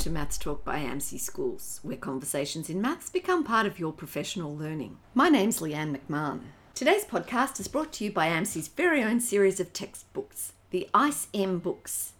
to 0.00 0.08
Maths 0.08 0.38
Talk 0.38 0.64
by 0.64 0.78
AMSI 0.78 1.20
Schools, 1.20 1.78
where 1.82 1.94
conversations 1.94 2.70
in 2.70 2.80
maths 2.80 3.10
become 3.10 3.44
part 3.44 3.66
of 3.66 3.78
your 3.78 3.92
professional 3.92 4.56
learning. 4.56 4.96
My 5.12 5.28
name's 5.28 5.60
Leanne 5.60 5.94
McMahon. 5.94 6.40
Today's 6.74 7.04
podcast 7.04 7.60
is 7.60 7.68
brought 7.68 7.92
to 7.94 8.04
you 8.04 8.10
by 8.10 8.28
AMSI's 8.28 8.68
very 8.68 9.02
own 9.02 9.20
series 9.20 9.60
of 9.60 9.74
textbooks, 9.74 10.54
the 10.70 10.88
ICE-M 10.94 11.58
books. 11.58 12.14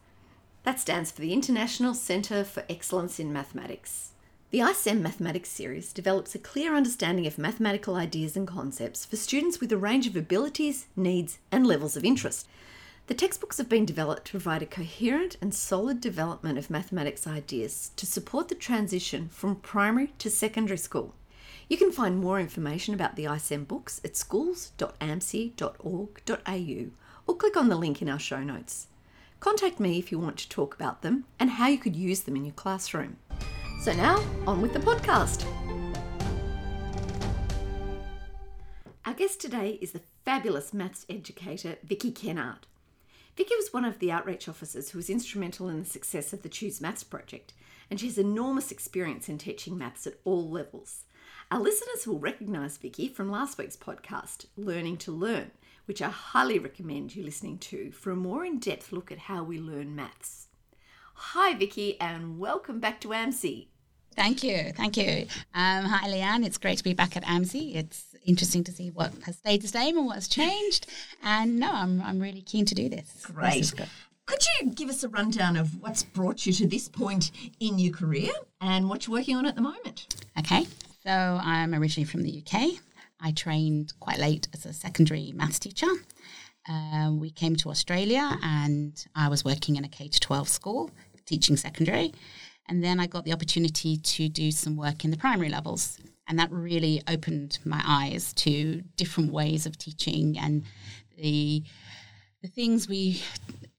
That 0.65 0.79
stands 0.79 1.11
for 1.11 1.23
the 1.23 1.33
International 1.33 1.95
Centre 1.95 2.45
for 2.45 2.65
Excellence 2.69 3.19
in 3.19 3.33
Mathematics. 3.33 4.11
The 4.51 4.61
ICE-M 4.61 5.03
Mathematics 5.03 5.49
series 5.49 5.95
develops 5.95 6.35
a 6.35 6.39
clear 6.39 6.77
understanding 6.77 7.27
of 7.27 7.39
mathematical 7.39 7.97
ideas 7.97 8.37
and 8.37 8.47
concepts 8.47 9.07
for 9.07 9.17
students 9.17 9.59
with 9.59 9.73
a 9.73 9.79
range 9.79 10.07
of 10.07 10.17
abilities, 10.17 10.89
needs, 10.97 11.39
and 11.51 11.67
levels 11.67 11.97
of 11.97 12.05
interest. 12.05 12.47
The 13.11 13.17
textbooks 13.17 13.59
have 13.59 13.69
been 13.69 13.85
developed 13.85 14.27
to 14.27 14.31
provide 14.31 14.63
a 14.63 14.67
coherent 14.67 15.37
and 15.41 15.53
solid 15.53 16.01
development 16.01 16.59
of 16.59 16.71
mathematics 16.71 17.27
ideas 17.27 17.91
to 17.97 18.07
support 18.07 18.47
the 18.47 18.55
transition 18.55 19.29
from 19.31 19.57
primary 19.57 20.13
to 20.19 20.31
secondary 20.31 20.79
school. 20.79 21.17
You 21.69 21.77
can 21.77 21.91
find 21.91 22.21
more 22.21 22.39
information 22.39 22.95
about 22.95 23.17
the 23.17 23.27
ICE-M 23.27 23.65
books 23.65 24.01
at 24.05 24.17
schools.amsi.org.au 24.17 26.91
or 27.27 27.37
click 27.37 27.57
on 27.57 27.69
the 27.69 27.75
link 27.75 28.01
in 28.01 28.09
our 28.09 28.21
show 28.21 28.45
notes. 28.45 28.87
Contact 29.41 29.81
me 29.81 29.99
if 29.99 30.13
you 30.13 30.21
want 30.21 30.39
to 30.39 30.49
talk 30.49 30.77
about 30.77 31.03
them 31.03 31.25
and 31.41 31.51
how 31.51 31.67
you 31.67 31.79
could 31.79 31.97
use 31.97 32.21
them 32.21 32.37
in 32.37 32.45
your 32.45 32.55
classroom. 32.55 33.17
So 33.83 33.93
now, 33.93 34.25
on 34.47 34.63
with 34.63 34.73
the 34.73 34.79
podcast. 34.79 35.45
Our 39.05 39.15
guest 39.15 39.41
today 39.41 39.79
is 39.81 39.91
the 39.91 40.03
fabulous 40.25 40.73
maths 40.73 41.07
educator 41.09 41.77
Vicky 41.83 42.13
Kennard. 42.13 42.69
Vicky 43.37 43.55
was 43.57 43.73
one 43.73 43.85
of 43.85 43.99
the 43.99 44.11
outreach 44.11 44.49
officers 44.49 44.91
who 44.91 44.99
was 44.99 45.09
instrumental 45.09 45.69
in 45.69 45.79
the 45.79 45.85
success 45.89 46.33
of 46.33 46.43
the 46.43 46.49
Choose 46.49 46.81
Maths 46.81 47.05
project, 47.05 47.53
and 47.91 47.99
she 47.99 48.07
has 48.07 48.19
enormous 48.19 48.71
experience 48.71 49.29
in 49.29 49.39
teaching 49.39 49.79
maths 49.79 50.07
at 50.07 50.19
all 50.25 50.49
levels. 50.49 51.05
Our 51.51 51.61
listeners 51.61 52.07
will 52.07 52.19
recognise 52.19 52.77
Vicky 52.77 53.09
from 53.09 53.31
last 53.31 53.59
week's 53.59 53.77
podcast, 53.77 54.47
Learning 54.57 54.97
to 54.99 55.11
Learn, 55.11 55.51
which 55.87 56.03
I 56.03 56.09
highly 56.09 56.59
recommend 56.59 57.17
you 57.17 57.25
listening 57.25 57.59
to 57.59 57.91
for 57.93 58.11
a 58.11 58.17
more 58.17 58.45
in 58.45 58.59
depth 58.59 58.93
look 58.93 59.11
at 59.11 59.19
how 59.19 59.43
we 59.43 59.59
learn 59.59 59.97
maths. 59.97 60.49
Hi, 61.15 61.55
Vicky, 61.55 62.01
and 62.01 62.39
welcome 62.39 62.79
back 62.79 63.01
to 63.01 63.09
AMSI. 63.09 63.67
Thank 64.15 64.43
you. 64.43 64.73
Thank 64.77 64.97
you. 64.97 65.27
Um, 65.55 65.85
hi, 65.85 66.09
Leanne. 66.09 66.45
It's 66.45 66.59
great 66.59 66.79
to 66.79 66.85
be 66.85 66.95
back 66.95 67.17
at 67.17 67.25
AMSI. 67.25 67.77
It's 67.77 68.15
interesting 68.25 68.65
to 68.65 68.73
see 68.73 68.91
what 68.91 69.13
has 69.25 69.37
stayed 69.37 69.63
the 69.63 69.69
same 69.69 69.97
and 69.97 70.07
what 70.07 70.17
has 70.17 70.29
changed. 70.29 70.87
And 71.23 71.59
no, 71.59 71.71
I'm, 71.73 72.03
I'm 72.03 72.21
really 72.21 72.43
keen 72.43 72.65
to 72.67 72.75
do 72.75 72.89
this. 72.89 73.25
Great. 73.25 73.71
This 73.73 73.89
Could 74.27 74.41
you 74.61 74.71
give 74.71 74.89
us 74.89 75.03
a 75.03 75.09
rundown 75.09 75.57
of 75.57 75.81
what's 75.81 76.03
brought 76.03 76.45
you 76.47 76.53
to 76.55 76.67
this 76.67 76.89
point 76.89 77.31
in 77.61 77.79
your 77.79 77.93
career 77.93 78.31
and 78.61 78.89
what 78.89 79.07
you're 79.07 79.17
working 79.17 79.37
on 79.37 79.47
at 79.47 79.55
the 79.55 79.63
moment? 79.63 80.15
Okay. 80.39 80.67
So 81.03 81.11
I'm 81.11 81.75
originally 81.75 82.05
from 82.07 82.23
the 82.23 82.45
UK. 82.45 82.79
I 83.21 83.33
trained 83.33 83.93
quite 84.01 84.19
late 84.19 84.49
as 84.53 84.67
a 84.67 84.73
secondary 84.73 85.33
maths 85.33 85.59
teacher. 85.59 85.89
Um, 86.69 87.21
we 87.21 87.31
came 87.31 87.57
to 87.57 87.71
Australia 87.71 88.39
and 88.43 89.05
I 89.15 89.29
was 89.29 89.45
working 89.45 89.77
in 89.77 89.85
a 89.85 89.89
K 89.89 90.09
12 90.09 90.49
school 90.49 90.91
teaching 91.25 91.57
secondary. 91.57 92.13
And 92.71 92.85
then 92.85 93.01
I 93.01 93.09
got 93.09 93.25
the 93.25 93.33
opportunity 93.33 93.97
to 93.97 94.29
do 94.29 94.53
some 94.53 94.77
work 94.77 95.05
in 95.05 95.11
the 95.11 95.17
primary 95.17 95.49
levels. 95.49 95.99
And 96.29 96.39
that 96.39 96.53
really 96.53 97.03
opened 97.09 97.59
my 97.65 97.83
eyes 97.85 98.33
to 98.35 98.83
different 98.97 99.33
ways 99.33 99.67
of 99.67 99.77
teaching 99.77 100.39
and 100.39 100.63
the, 101.19 101.65
the 102.43 102.49
things 102.49 102.89
we 102.89 103.23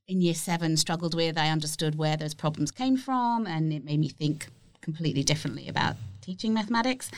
in 0.10 0.20
year 0.20 0.34
seven 0.34 0.76
struggled 0.76 1.16
with. 1.16 1.38
I 1.38 1.48
understood 1.48 1.96
where 1.96 2.18
those 2.18 2.34
problems 2.34 2.70
came 2.70 2.98
from, 2.98 3.48
and 3.48 3.72
it 3.72 3.86
made 3.86 4.02
me 4.02 4.10
think 4.10 4.48
completely 4.82 5.24
differently 5.24 5.70
about 5.70 5.96
teaching 6.20 6.54
mathematics. 6.54 7.10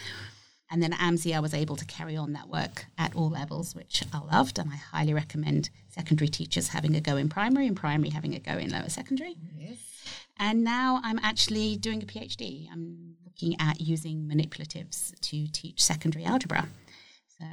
And 0.70 0.82
then 0.82 0.94
at 0.94 1.00
AMSI, 1.00 1.36
I 1.36 1.40
was 1.40 1.56
able 1.56 1.76
to 1.76 1.86
carry 1.86 2.16
on 2.16 2.34
that 2.34 2.50
work 2.50 2.86
at 3.00 3.16
all 3.16 3.32
levels, 3.32 3.74
which 3.74 4.04
I 4.14 4.20
loved. 4.20 4.60
And 4.60 4.70
I 4.72 4.76
highly 4.76 5.14
recommend 5.16 5.72
secondary 5.90 6.30
teachers 6.30 6.68
having 6.68 6.96
a 6.96 7.02
go 7.02 7.18
in 7.18 7.30
primary 7.30 7.66
and 7.66 7.76
primary 7.76 8.12
having 8.12 8.36
a 8.36 8.40
go 8.40 8.60
in 8.60 8.70
lower 8.70 8.90
secondary. 8.90 9.38
Yes. 9.58 9.93
And 10.38 10.64
now 10.64 11.00
I'm 11.04 11.20
actually 11.20 11.78
doing 11.78 12.02
a 12.02 12.06
PhD. 12.06 12.68
I'm 12.72 13.16
looking 13.26 13.60
at 13.60 13.80
using 13.82 14.30
manipulatives 14.32 15.14
to 15.20 15.48
teach 15.48 15.82
secondary 15.82 16.26
algebra. 16.26 16.68
So 17.40 17.46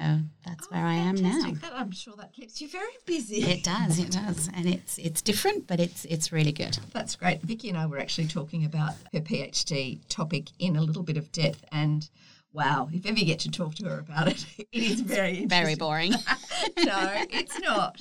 that's 0.46 0.66
oh, 0.66 0.74
where 0.74 0.84
I 0.84 0.94
am 0.94 1.16
now. 1.16 1.52
That, 1.62 1.72
I'm 1.74 1.90
sure 1.90 2.14
that 2.18 2.32
keeps 2.32 2.60
you 2.60 2.68
very 2.68 2.92
busy. 3.06 3.42
It 3.42 3.64
does, 3.64 3.98
it 3.98 4.10
does, 4.10 4.48
and 4.54 4.66
it's 4.66 4.98
it's 4.98 5.22
different, 5.22 5.66
but 5.66 5.80
it's 5.80 6.04
it's 6.04 6.32
really 6.32 6.52
good. 6.52 6.78
That's 6.92 7.16
great. 7.16 7.40
Vicky 7.42 7.70
and 7.70 7.78
I 7.78 7.86
were 7.86 7.98
actually 7.98 8.28
talking 8.28 8.64
about 8.64 8.94
her 9.12 9.20
PhD 9.20 10.00
topic 10.08 10.48
in 10.58 10.76
a 10.76 10.82
little 10.82 11.02
bit 11.02 11.16
of 11.16 11.32
depth, 11.32 11.64
and 11.72 12.08
wow, 12.52 12.88
if 12.92 13.06
ever 13.06 13.18
you 13.18 13.24
get 13.24 13.40
to 13.40 13.50
talk 13.50 13.74
to 13.76 13.86
her 13.86 13.98
about 13.98 14.28
it, 14.28 14.44
it 14.58 14.82
is 14.82 15.00
very 15.00 15.46
very 15.46 15.74
boring. 15.74 16.12
no, 16.84 17.24
it's 17.30 17.58
not. 17.60 18.00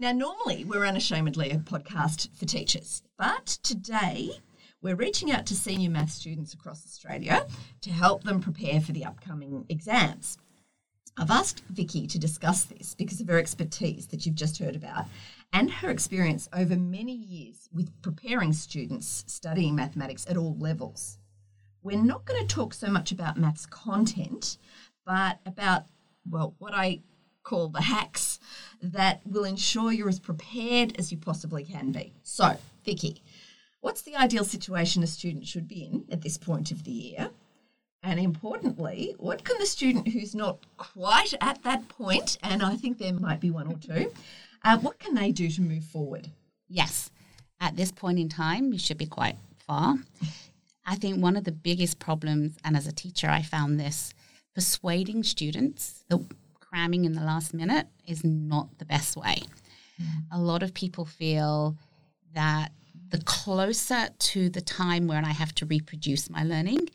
Now, 0.00 0.12
normally 0.12 0.64
we're 0.64 0.86
unashamedly 0.86 1.50
a 1.50 1.56
podcast 1.56 2.28
for 2.36 2.44
teachers, 2.44 3.02
but 3.18 3.46
today 3.64 4.30
we're 4.80 4.94
reaching 4.94 5.32
out 5.32 5.44
to 5.46 5.56
senior 5.56 5.90
math 5.90 6.12
students 6.12 6.54
across 6.54 6.86
Australia 6.86 7.44
to 7.80 7.90
help 7.90 8.22
them 8.22 8.40
prepare 8.40 8.80
for 8.80 8.92
the 8.92 9.04
upcoming 9.04 9.66
exams. 9.68 10.38
I've 11.16 11.32
asked 11.32 11.64
Vicky 11.70 12.06
to 12.06 12.16
discuss 12.16 12.62
this 12.62 12.94
because 12.94 13.20
of 13.20 13.26
her 13.26 13.40
expertise 13.40 14.06
that 14.06 14.24
you've 14.24 14.36
just 14.36 14.60
heard 14.60 14.76
about 14.76 15.06
and 15.52 15.68
her 15.68 15.90
experience 15.90 16.48
over 16.52 16.76
many 16.76 17.14
years 17.14 17.68
with 17.72 17.90
preparing 18.00 18.52
students 18.52 19.24
studying 19.26 19.74
mathematics 19.74 20.24
at 20.30 20.36
all 20.36 20.56
levels. 20.58 21.18
We're 21.82 22.00
not 22.00 22.24
going 22.24 22.46
to 22.46 22.54
talk 22.54 22.72
so 22.72 22.86
much 22.86 23.10
about 23.10 23.36
maths 23.36 23.66
content, 23.66 24.58
but 25.04 25.40
about, 25.44 25.86
well, 26.30 26.54
what 26.58 26.72
I 26.72 27.00
call 27.48 27.68
the 27.68 27.80
hacks 27.80 28.38
that 28.82 29.22
will 29.24 29.44
ensure 29.44 29.90
you're 29.90 30.08
as 30.08 30.20
prepared 30.20 30.94
as 30.98 31.10
you 31.10 31.16
possibly 31.16 31.64
can 31.64 31.90
be. 31.92 32.12
So, 32.22 32.58
Vicky, 32.84 33.22
what's 33.80 34.02
the 34.02 34.16
ideal 34.16 34.44
situation 34.44 35.02
a 35.02 35.06
student 35.06 35.46
should 35.46 35.66
be 35.66 35.84
in 35.84 36.04
at 36.12 36.20
this 36.20 36.36
point 36.36 36.70
of 36.70 36.84
the 36.84 36.90
year? 36.90 37.30
And 38.02 38.20
importantly, 38.20 39.14
what 39.18 39.44
can 39.44 39.56
the 39.58 39.66
student 39.66 40.08
who's 40.08 40.34
not 40.34 40.58
quite 40.76 41.32
at 41.40 41.62
that 41.64 41.88
point, 41.88 42.36
and 42.42 42.62
I 42.62 42.76
think 42.76 42.98
there 42.98 43.14
might 43.14 43.40
be 43.40 43.50
one 43.50 43.66
or 43.66 43.78
two, 43.78 44.12
uh, 44.62 44.78
what 44.78 44.98
can 44.98 45.14
they 45.14 45.32
do 45.32 45.48
to 45.50 45.62
move 45.62 45.84
forward? 45.84 46.28
Yes, 46.68 47.10
at 47.60 47.76
this 47.76 47.90
point 47.90 48.18
in 48.18 48.28
time, 48.28 48.72
you 48.72 48.78
should 48.78 48.98
be 48.98 49.06
quite 49.06 49.36
far. 49.66 49.96
I 50.86 50.96
think 50.96 51.20
one 51.20 51.36
of 51.36 51.44
the 51.44 51.52
biggest 51.52 51.98
problems, 51.98 52.56
and 52.62 52.76
as 52.76 52.86
a 52.86 52.92
teacher, 52.92 53.28
I 53.28 53.42
found 53.42 53.80
this 53.80 54.12
persuading 54.54 55.22
students 55.22 56.04
that 56.08 56.20
cramming 56.68 57.04
in 57.04 57.12
the 57.12 57.22
last 57.22 57.54
minute 57.54 57.86
is 58.06 58.24
not 58.24 58.78
the 58.78 58.84
best 58.84 59.16
way. 59.16 59.42
Mm. 60.00 60.06
A 60.32 60.38
lot 60.38 60.62
of 60.62 60.74
people 60.74 61.04
feel 61.04 61.76
that 62.34 62.72
the 63.10 63.18
closer 63.18 64.08
to 64.18 64.48
the 64.50 64.60
time 64.60 65.06
when 65.06 65.24
I 65.24 65.32
have 65.32 65.54
to 65.56 65.66
reproduce 65.66 66.28
my 66.28 66.44
learning, 66.44 66.90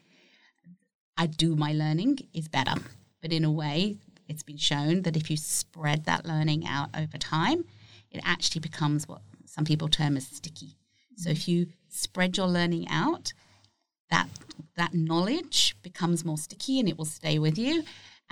I 1.18 1.26
do 1.26 1.56
my 1.56 1.74
learning 1.74 2.20
is 2.34 2.48
better. 2.48 2.76
But 3.22 3.34
in 3.34 3.44
a 3.44 3.52
way, 3.52 3.98
it's 4.28 4.44
been 4.44 4.58
shown 4.58 5.02
that 5.04 5.18
if 5.18 5.32
you 5.32 5.38
spread 5.38 6.06
that 6.06 6.26
learning 6.26 6.68
out 6.68 6.90
over 6.96 7.18
time, 7.18 7.66
it 8.12 8.22
actually 8.24 8.62
becomes 8.62 9.08
what 9.08 9.22
some 9.46 9.66
people 9.66 9.88
term 9.88 10.18
as 10.18 10.28
sticky. 10.28 10.76
So 11.16 11.30
if 11.30 11.48
you 11.48 11.68
spread 11.90 12.38
your 12.38 12.48
learning 12.48 12.88
out, 12.90 13.34
that 14.10 14.28
that 14.76 14.94
knowledge 14.94 15.76
becomes 15.82 16.24
more 16.24 16.38
sticky 16.38 16.80
and 16.80 16.88
it 16.88 16.98
will 16.98 17.06
stay 17.06 17.40
with 17.40 17.58
you 17.58 17.84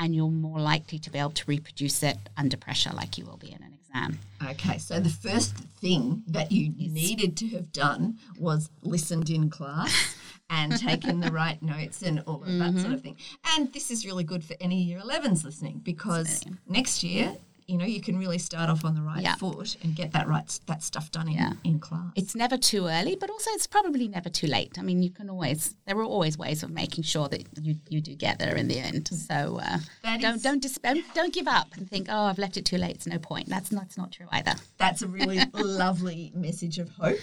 and 0.02 0.16
you're 0.16 0.32
more 0.32 0.60
likely 0.60 0.98
to 0.98 1.12
be 1.12 1.20
able 1.20 1.30
to 1.30 1.44
reproduce 1.46 2.02
it 2.02 2.18
under 2.36 2.58
pressure 2.58 2.90
like 2.94 3.20
you 3.20 3.26
will 3.26 3.38
be 3.38 3.52
in 3.52 3.62
an 3.62 3.72
exam. 3.72 4.18
Okay, 4.50 4.80
so 4.80 5.00
the 5.00 5.10
first 5.10 5.54
thing 5.80 6.24
that 6.28 6.52
you 6.52 6.70
needed 6.92 7.38
to 7.38 7.48
have 7.50 7.72
done 7.72 8.18
was 8.40 8.70
listened 8.82 9.30
in 9.30 9.50
class. 9.50 10.18
and 10.54 10.78
taken 10.78 11.22
the 11.22 11.32
right 11.32 11.64
notes 11.64 12.02
and 12.02 12.20
all 12.28 12.44
of 12.44 12.50
mm-hmm. 12.50 12.60
that 12.60 12.74
sort 12.74 12.84
mm-hmm. 12.84 12.94
of 12.94 13.02
thing. 13.02 13.16
And 13.56 13.72
this 13.72 13.90
is 13.90 14.06
really 14.06 14.26
good 14.26 14.44
for 14.44 14.54
any 14.60 14.82
year 14.84 15.00
11s 15.00 15.46
listening 15.46 15.80
because 15.82 16.44
next 16.68 17.04
year 17.04 17.38
you 17.72 17.78
know 17.78 17.86
you 17.86 18.02
can 18.02 18.18
really 18.18 18.38
start 18.38 18.70
off 18.70 18.84
on 18.84 18.96
the 18.96 19.02
right 19.02 19.24
yeah. 19.24 19.36
foot 19.36 19.78
and 19.82 19.96
get 19.96 20.12
that 20.12 20.28
right 20.28 20.60
that 20.68 20.84
stuff 20.84 21.10
done 21.12 21.28
in, 21.28 21.34
yeah. 21.34 21.54
in 21.64 21.80
class. 21.80 22.12
It's 22.16 22.36
never 22.36 22.58
too 22.58 22.88
early 22.88 23.16
but 23.16 23.30
also 23.30 23.50
it's 23.54 23.68
probably 23.68 24.08
never 24.08 24.30
too 24.30 24.48
late. 24.48 24.78
I 24.78 24.82
mean 24.82 25.02
you 25.02 25.10
can 25.10 25.30
always 25.30 25.76
there 25.86 25.98
are 25.98 26.04
always 26.04 26.38
ways 26.38 26.64
of 26.64 26.70
making 26.70 27.06
sure 27.06 27.30
that 27.30 27.44
you, 27.62 27.76
you 27.88 28.02
do 28.02 28.14
get 28.16 28.40
there 28.40 28.56
in 28.56 28.68
the 28.68 28.80
end. 28.80 29.08
So 29.08 29.60
uh, 29.64 29.78
don't 30.04 30.36
is, 30.36 30.42
don't, 30.42 30.62
dis- 30.62 30.80
don't 31.14 31.34
give 31.34 31.48
up 31.48 31.68
and 31.78 31.90
think 31.90 32.08
oh 32.10 32.24
i've 32.24 32.38
left 32.38 32.58
it 32.58 32.66
too 32.66 32.78
late. 32.78 32.96
It's 32.96 33.08
no 33.08 33.20
point. 33.20 33.48
That's 33.48 33.70
that's 33.70 33.98
not 33.98 34.12
true 34.12 34.28
either. 34.32 34.54
That's 34.78 35.02
a 35.02 35.08
really 35.08 35.40
lovely 35.54 36.32
message 36.36 36.78
of 36.78 36.90
hope. 36.90 37.20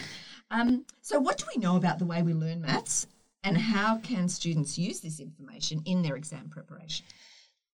Um, 0.51 0.87
so 1.03 1.21
what 1.21 1.37
do 1.37 1.45
we 1.55 1.61
know 1.61 1.77
about 1.77 1.99
the 1.99 2.07
way 2.07 2.23
we 2.23 2.33
learn 2.33 2.63
maths 2.63 3.07
and 3.45 3.59
how 3.59 3.99
can 3.99 4.29
students 4.29 4.79
use 4.79 5.01
this 5.01 5.21
information 5.21 5.83
in 5.85 6.03
their 6.03 6.17
exam 6.17 6.49
preparation? 6.49 7.05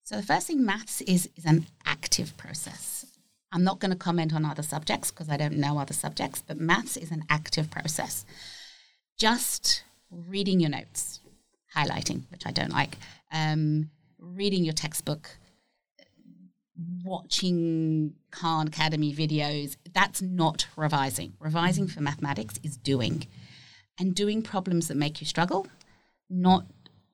So 0.04 0.16
the 0.16 0.22
first 0.22 0.46
thing, 0.46 0.64
maths 0.64 1.00
is 1.02 1.30
is 1.34 1.46
an 1.46 1.66
active 2.14 2.36
process. 2.36 3.06
I'm 3.52 3.64
not 3.64 3.80
going 3.80 3.90
to 3.90 3.96
comment 3.96 4.32
on 4.34 4.44
other 4.44 4.62
subjects 4.62 5.10
because 5.10 5.28
I 5.28 5.36
don't 5.36 5.56
know 5.56 5.78
other 5.78 5.94
subjects, 5.94 6.42
but 6.46 6.60
maths 6.60 6.96
is 6.96 7.10
an 7.10 7.24
active 7.28 7.70
process. 7.70 8.24
Just 9.18 9.82
reading 10.10 10.60
your 10.60 10.70
notes, 10.70 11.20
highlighting, 11.76 12.22
which 12.30 12.46
I 12.46 12.52
don't 12.52 12.72
like, 12.72 12.98
um, 13.32 13.90
reading 14.18 14.64
your 14.64 14.74
textbook, 14.74 15.38
watching 17.04 18.14
Khan 18.30 18.68
Academy 18.68 19.12
videos, 19.12 19.76
that's 19.92 20.22
not 20.22 20.68
revising. 20.76 21.32
Revising 21.40 21.88
for 21.88 22.00
mathematics 22.00 22.60
is 22.62 22.76
doing. 22.76 23.26
And 23.98 24.14
doing 24.14 24.42
problems 24.42 24.86
that 24.86 24.96
make 24.96 25.20
you 25.20 25.26
struggle, 25.26 25.66
not 26.30 26.64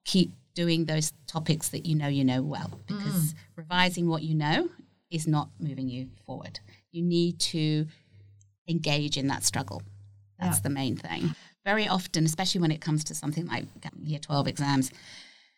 keep 0.04 0.32
doing 0.54 0.84
those 0.84 1.12
topics 1.26 1.68
that 1.70 1.86
you 1.86 1.94
know 1.94 2.08
you 2.08 2.24
know 2.24 2.42
well. 2.42 2.70
Because 2.86 3.32
mm. 3.32 3.34
revising 3.56 4.08
what 4.08 4.22
you 4.22 4.34
know 4.34 4.68
is 5.10 5.26
not 5.26 5.50
moving 5.58 5.88
you 5.88 6.08
forward. 6.26 6.60
You 6.92 7.02
need 7.02 7.38
to 7.40 7.86
engage 8.68 9.16
in 9.16 9.26
that 9.28 9.44
struggle. 9.44 9.82
That's 10.38 10.58
yeah. 10.58 10.62
the 10.62 10.70
main 10.70 10.96
thing. 10.96 11.34
Very 11.64 11.86
often, 11.86 12.24
especially 12.24 12.60
when 12.60 12.70
it 12.70 12.80
comes 12.80 13.04
to 13.04 13.14
something 13.14 13.46
like 13.46 13.66
year 14.02 14.18
12 14.18 14.48
exams, 14.48 14.90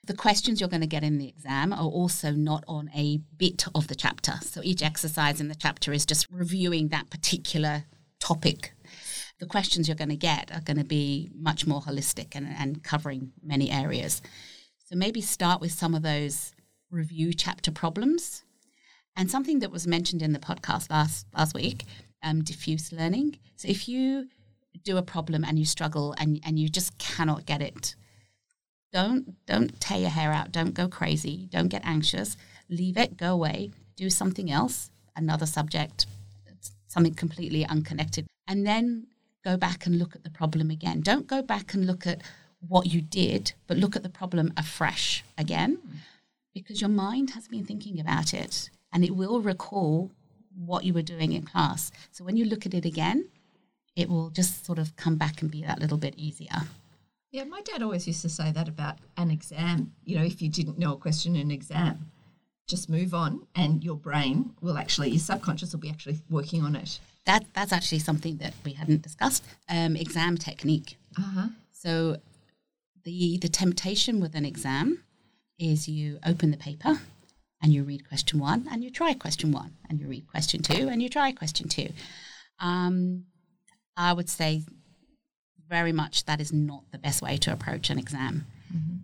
the 0.05 0.15
questions 0.15 0.61
you're 0.61 0.69
going 0.69 0.81
to 0.81 0.87
get 0.87 1.05
in 1.05 1.19
the 1.19 1.29
exam 1.29 1.73
are 1.73 1.85
also 1.85 2.33
not 2.33 2.65
on 2.67 2.91
a 2.95 3.19
bit 3.37 3.67
of 3.75 3.87
the 3.87 3.95
chapter. 3.95 4.35
So 4.43 4.61
each 4.65 4.83
exercise 4.83 5.41
in 5.41 5.49
the 5.49 5.55
chapter 5.55 5.93
is 5.93 6.05
just 6.05 6.27
reviewing 6.31 6.89
that 6.89 7.09
particular 7.09 7.85
topic. 8.19 8.73
The 9.39 9.47
questions 9.47 9.87
you're 9.87 9.97
going 9.97 10.09
to 10.09 10.17
get 10.17 10.51
are 10.53 10.61
going 10.61 10.79
to 10.79 10.85
be 10.85 11.31
much 11.35 11.67
more 11.67 11.81
holistic 11.81 12.35
and, 12.35 12.49
and 12.49 12.83
covering 12.83 13.33
many 13.43 13.71
areas. 13.71 14.23
So 14.87 14.97
maybe 14.97 15.21
start 15.21 15.61
with 15.61 15.73
some 15.73 15.95
of 15.95 16.03
those 16.03 16.53
review 16.91 17.33
chapter 17.33 17.71
problems. 17.71 18.43
And 19.17 19.31
something 19.31 19.59
that 19.61 19.71
was 19.71 19.87
mentioned 19.87 20.23
in 20.23 20.33
the 20.33 20.39
podcast 20.39 20.91
last 20.91 21.27
last 21.35 21.55
week, 21.55 21.85
um, 22.23 22.43
diffuse 22.43 22.93
learning. 22.93 23.39
So 23.57 23.69
if 23.69 23.89
you 23.89 24.29
do 24.85 24.97
a 24.97 25.03
problem 25.03 25.45
and 25.45 25.59
you 25.59 25.67
struggle 25.67 26.15
and, 26.19 26.41
and 26.45 26.59
you 26.59 26.69
just 26.69 26.97
cannot 26.99 27.45
get 27.45 27.61
it 27.61 27.95
don't 28.93 29.47
don't 29.47 29.81
tear 29.81 29.99
your 29.99 30.11
hair 30.11 30.33
out. 30.33 30.53
Don't 30.53 30.75
go 30.75 30.87
crazy. 30.87 31.49
Don't 31.51 31.69
get 31.69 31.85
anxious. 31.85 32.37
Leave 32.69 32.97
it. 32.97 33.17
Go 33.17 33.33
away. 33.33 33.71
Do 33.97 34.11
something 34.11 34.51
else. 34.51 34.91
Another 35.17 35.47
subject. 35.47 36.07
Something 36.89 37.15
completely 37.15 37.65
unconnected. 37.65 38.27
And 38.47 38.67
then 38.67 39.07
go 39.45 39.57
back 39.57 39.87
and 39.87 39.99
look 39.99 40.15
at 40.15 40.25
the 40.25 40.31
problem 40.31 40.71
again. 40.71 41.01
Don't 41.01 41.27
go 41.27 41.43
back 41.43 41.73
and 41.73 41.87
look 41.87 42.07
at 42.07 42.23
what 42.69 42.87
you 42.87 43.01
did, 43.01 43.55
but 43.67 43.79
look 43.79 43.97
at 43.97 44.03
the 44.03 44.09
problem 44.09 44.53
afresh 44.57 45.25
again, 45.37 45.79
because 46.55 46.81
your 46.81 46.91
mind 46.91 47.31
has 47.31 47.49
been 47.49 47.65
thinking 47.65 47.99
about 47.99 48.33
it 48.33 48.71
and 48.93 49.05
it 49.05 49.15
will 49.15 49.41
recall 49.41 50.11
what 50.55 50.85
you 50.85 50.93
were 50.93 51.03
doing 51.03 51.33
in 51.33 51.43
class. 51.43 51.91
So 52.11 52.25
when 52.25 52.37
you 52.37 52.45
look 52.45 52.67
at 52.67 52.75
it 52.75 52.85
again, 52.85 53.29
it 53.97 54.09
will 54.09 54.31
just 54.31 54.65
sort 54.65 54.79
of 54.79 54.97
come 54.97 55.17
back 55.17 55.43
and 55.43 55.51
be 55.51 55.63
that 55.63 55.81
little 55.81 55.99
bit 55.99 56.15
easier. 56.17 56.63
Yeah, 57.31 57.45
my 57.45 57.63
dad 57.63 57.83
always 57.83 58.07
used 58.07 58.23
to 58.23 58.29
say 58.29 58.53
that 58.53 58.69
about 58.69 58.97
an 59.17 59.31
exam. 59.31 59.93
You 60.05 60.19
know, 60.19 60.25
if 60.25 60.43
you 60.43 60.49
didn't 60.49 60.79
know 60.79 60.93
a 60.93 60.97
question 60.97 61.35
in 61.35 61.43
an 61.43 61.51
exam, 61.51 62.11
just 62.69 62.89
move 62.89 63.15
on 63.15 63.47
and 63.55 63.83
your 63.83 63.97
brain 63.97 64.55
will 64.61 64.77
actually, 64.77 65.11
your 65.11 65.19
subconscious 65.19 65.73
will 65.73 65.81
be 65.81 65.91
actually 65.91 66.19
working 66.31 66.63
on 66.63 66.77
it. 66.77 67.01
That 67.25 67.45
That's 67.55 67.73
actually 67.73 68.01
something 68.01 68.37
that 68.39 68.55
we 68.65 68.73
hadn't 68.73 69.03
discussed 69.03 69.45
um, 69.69 69.97
exam 69.97 70.37
technique. 70.37 70.97
Uh-huh. 71.19 71.49
So, 71.73 72.17
the, 73.05 73.39
the 73.39 73.49
temptation 73.49 74.21
with 74.21 74.35
an 74.35 74.45
exam 74.45 75.03
is 75.59 75.89
you 75.89 76.19
open 76.25 76.51
the 76.51 76.57
paper 76.57 77.01
and 77.63 77.73
you 77.73 77.85
read 77.85 78.09
question 78.09 78.39
one 78.41 78.67
and 78.71 78.83
you 78.83 78.91
try 78.91 79.15
question 79.15 79.53
one 79.53 79.77
and 79.89 80.01
you 80.01 80.09
read 80.09 80.27
question 80.27 80.63
two 80.63 80.89
and 80.89 81.01
you 81.03 81.09
try 81.09 81.33
question 81.33 81.69
two. 81.69 81.91
Um, 82.59 83.25
I 83.97 84.13
would 84.13 84.29
say 84.29 84.63
very 85.69 85.93
much 85.93 86.25
that 86.25 86.41
is 86.41 86.53
not 86.53 86.85
the 86.91 86.99
best 86.99 87.23
way 87.23 87.37
to 87.39 87.53
approach 87.53 87.89
an 87.89 87.99
exam. 87.99 88.47
Mm-hmm. 88.75 88.97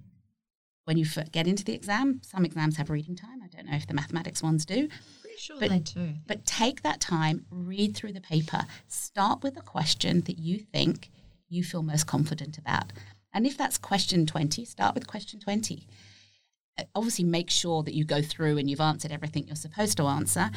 When 0.84 0.96
you 0.96 1.06
get 1.32 1.46
into 1.46 1.64
the 1.64 1.74
exam, 1.74 2.20
some 2.24 2.44
exams 2.44 2.76
have 2.78 2.90
reading 2.90 3.14
time. 3.14 3.42
I 3.42 3.48
don't 3.48 3.66
know 3.66 3.76
if 3.76 3.86
the 3.86 3.94
mathematics 3.94 4.42
ones 4.42 4.64
do. 4.64 4.88
Pretty 5.20 5.36
sure 5.38 5.56
but, 5.60 5.68
they 5.68 5.78
do. 5.80 6.14
But 6.26 6.46
take 6.46 6.82
that 6.82 7.00
time, 7.00 7.46
read 7.50 7.94
through 7.94 8.14
the 8.14 8.20
paper, 8.20 8.66
start 8.88 9.42
with 9.42 9.56
a 9.56 9.62
question 9.62 10.22
that 10.22 10.38
you 10.38 10.58
think 10.58 11.10
you 11.48 11.62
feel 11.62 11.82
most 11.82 12.06
confident 12.06 12.58
about. 12.58 12.92
And 13.32 13.46
if 13.46 13.56
that's 13.56 13.78
question 13.78 14.26
20, 14.26 14.64
start 14.64 14.94
with 14.94 15.06
question 15.06 15.40
20. 15.40 15.86
Obviously, 16.94 17.24
make 17.24 17.50
sure 17.50 17.82
that 17.82 17.94
you 17.94 18.04
go 18.04 18.22
through 18.22 18.58
and 18.58 18.68
you've 18.68 18.80
answered 18.80 19.12
everything 19.12 19.46
you're 19.46 19.56
supposed 19.56 19.96
to 19.96 20.04
answer, 20.04 20.50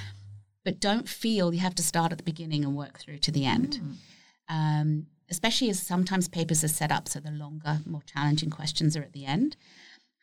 but 0.64 0.80
don't 0.80 1.10
feel 1.10 1.54
you 1.54 1.60
have 1.60 1.76
to 1.76 1.84
start 1.84 2.12
at 2.12 2.18
the 2.18 2.24
beginning 2.24 2.64
and 2.64 2.76
work 2.76 3.00
through 3.00 3.18
to 3.20 3.32
the 3.32 3.46
end. 3.46 3.80
Mm. 3.82 3.96
Um, 4.50 5.08
especially 5.30 5.70
as 5.70 5.82
sometimes 5.82 6.28
papers 6.28 6.64
are 6.64 6.68
set 6.68 6.92
up 6.92 7.08
so 7.08 7.20
the 7.20 7.32
longer, 7.32 7.80
more 7.86 8.02
challenging 8.06 8.50
questions 8.50 8.98
are 8.98 9.02
at 9.02 9.14
the 9.14 9.26
end. 9.26 9.56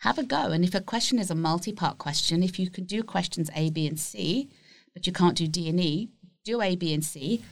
Have 0.02 0.18
a 0.18 0.22
go. 0.22 0.52
And 0.52 0.64
if 0.64 0.74
a 0.74 0.80
question 0.80 1.18
is 1.18 1.30
a 1.30 1.34
multi 1.34 1.72
part 1.72 1.98
question, 1.98 2.42
if 2.42 2.58
you 2.58 2.70
can 2.70 2.84
do 2.84 3.02
questions 3.02 3.50
A, 3.56 3.70
B, 3.70 3.86
and 3.86 3.98
C, 3.98 4.48
but 4.94 5.06
you 5.06 5.12
can't 5.12 5.36
do 5.36 5.48
D 5.48 5.68
and 5.68 5.80
E, 5.80 6.10
do 6.44 6.62
A, 6.62 6.76
B, 6.76 6.94
and 6.94 7.04
C, 7.04 7.42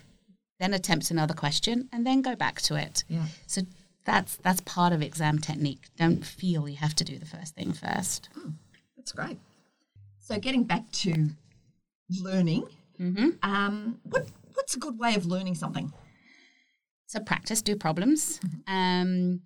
then 0.60 0.72
attempt 0.72 1.10
another 1.10 1.34
question, 1.34 1.88
and 1.92 2.06
then 2.06 2.22
go 2.22 2.37
back 2.37 2.60
to 2.62 2.76
it. 2.76 3.04
Yeah. 3.08 3.25
So 3.46 3.62
that's 4.06 4.36
that's 4.36 4.60
part 4.62 4.92
of 4.92 5.02
exam 5.02 5.38
technique. 5.38 5.88
Don't 5.98 6.24
feel 6.24 6.68
you 6.68 6.76
have 6.76 6.94
to 6.94 7.04
do 7.04 7.18
the 7.18 7.26
first 7.26 7.54
thing 7.54 7.72
first. 7.72 8.28
Oh, 8.36 8.52
that's 8.96 9.12
great. 9.12 9.38
So 10.20 10.38
getting 10.38 10.64
back 10.64 10.90
to 10.92 11.28
learning, 12.22 12.66
mm-hmm. 12.98 13.30
um, 13.42 14.00
what 14.04 14.26
what's 14.54 14.74
a 14.74 14.78
good 14.78 14.98
way 14.98 15.14
of 15.14 15.26
learning 15.26 15.56
something? 15.56 15.92
So 17.06 17.20
practice, 17.20 17.62
do 17.62 17.76
problems. 17.76 18.38
Mm-hmm. 18.38 18.74
Um, 18.74 19.40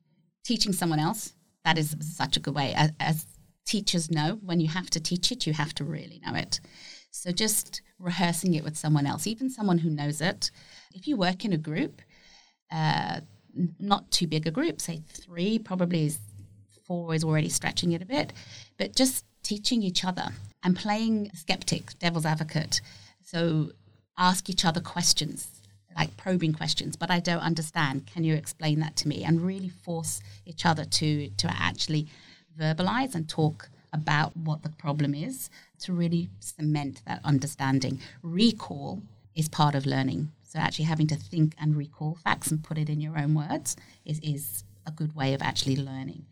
teaching 0.45 0.73
someone 0.73 1.01
else, 1.01 1.35
that 1.65 1.77
is 1.77 1.97
such 2.01 2.37
a 2.37 2.41
good 2.41 2.55
way. 2.55 2.73
As, 2.75 2.93
as, 3.01 3.27
teachers 3.67 4.11
know, 4.11 4.39
when 4.43 4.59
you 4.59 4.67
have 4.67 4.91
to 4.91 4.99
teach 4.99 5.31
it, 5.31 5.47
you 5.47 5.53
have 5.53 5.73
to 5.73 5.85
really 5.85 6.21
know 6.27 6.35
it. 6.35 6.59
So 7.13 7.31
just 7.31 7.83
rehearsing 8.01 8.55
it 8.55 8.65
with 8.65 8.77
someone 8.77 9.07
else, 9.07 9.29
even 9.29 9.49
someone 9.49 9.79
who 9.79 9.91
knows 9.91 10.21
it. 10.21 10.51
If 10.93 11.07
you 11.07 11.17
work 11.17 11.45
in 11.45 11.53
a 11.53 11.59
group, 11.59 12.03
uh, 12.73 13.21
not 13.79 14.11
too 14.11 14.27
big 14.27 14.47
a 14.47 14.51
group, 14.51 14.81
say 14.81 15.03
three, 15.09 15.59
probably 15.59 16.07
is 16.07 16.19
four 16.85 17.15
is 17.15 17.25
already 17.25 17.49
stretching 17.49 17.93
it 17.93 18.03
a 18.03 18.07
bit, 18.07 18.33
but 18.79 18.97
just 18.97 19.25
teaching 19.43 19.83
each 19.83 20.05
other 20.05 20.29
and 20.63 20.77
playing 20.77 21.31
skeptic, 21.35 21.99
devil's 21.99 22.27
advocate. 22.27 22.81
So 23.23 23.71
ask 24.19 24.51
each 24.51 24.65
other 24.65 24.81
questions 24.81 25.61
like 25.97 26.17
probing 26.17 26.53
questions, 26.53 26.97
but 26.97 27.11
I 27.11 27.21
don't 27.21 27.41
understand. 27.41 28.07
Can 28.07 28.25
you 28.25 28.35
explain 28.35 28.81
that 28.81 28.97
to 28.97 29.09
me? 29.09 29.25
And 29.25 29.41
really 29.41 29.69
force 29.69 30.21
each 30.47 30.65
other 30.65 30.85
to 30.85 31.29
to 31.31 31.49
actually 31.51 32.07
verbalize 32.59 33.15
and 33.15 33.29
talk 33.29 33.69
about 33.93 34.37
what 34.37 34.63
the 34.63 34.69
problem 34.69 35.15
is 35.15 35.51
to 35.81 35.93
really 35.93 36.31
cement 36.39 37.03
that 37.07 37.21
understanding. 37.25 38.01
Recall 38.23 39.03
is 39.35 39.49
part 39.49 39.75
of 39.75 39.87
learning. 39.87 40.31
So 40.51 40.59
actually 40.59 40.87
having 40.87 41.07
to 41.07 41.15
think 41.15 41.55
and 41.61 41.77
recall 41.77 42.17
facts 42.17 42.51
and 42.51 42.61
put 42.61 42.77
it 42.77 42.89
in 42.89 43.01
your 43.01 43.17
own 43.17 43.35
words 43.35 43.77
is, 44.05 44.19
is 44.19 44.65
a 44.85 44.91
good 44.91 45.15
way 45.15 45.33
of 45.33 45.43
actually 45.43 45.77
learning. 45.77 46.27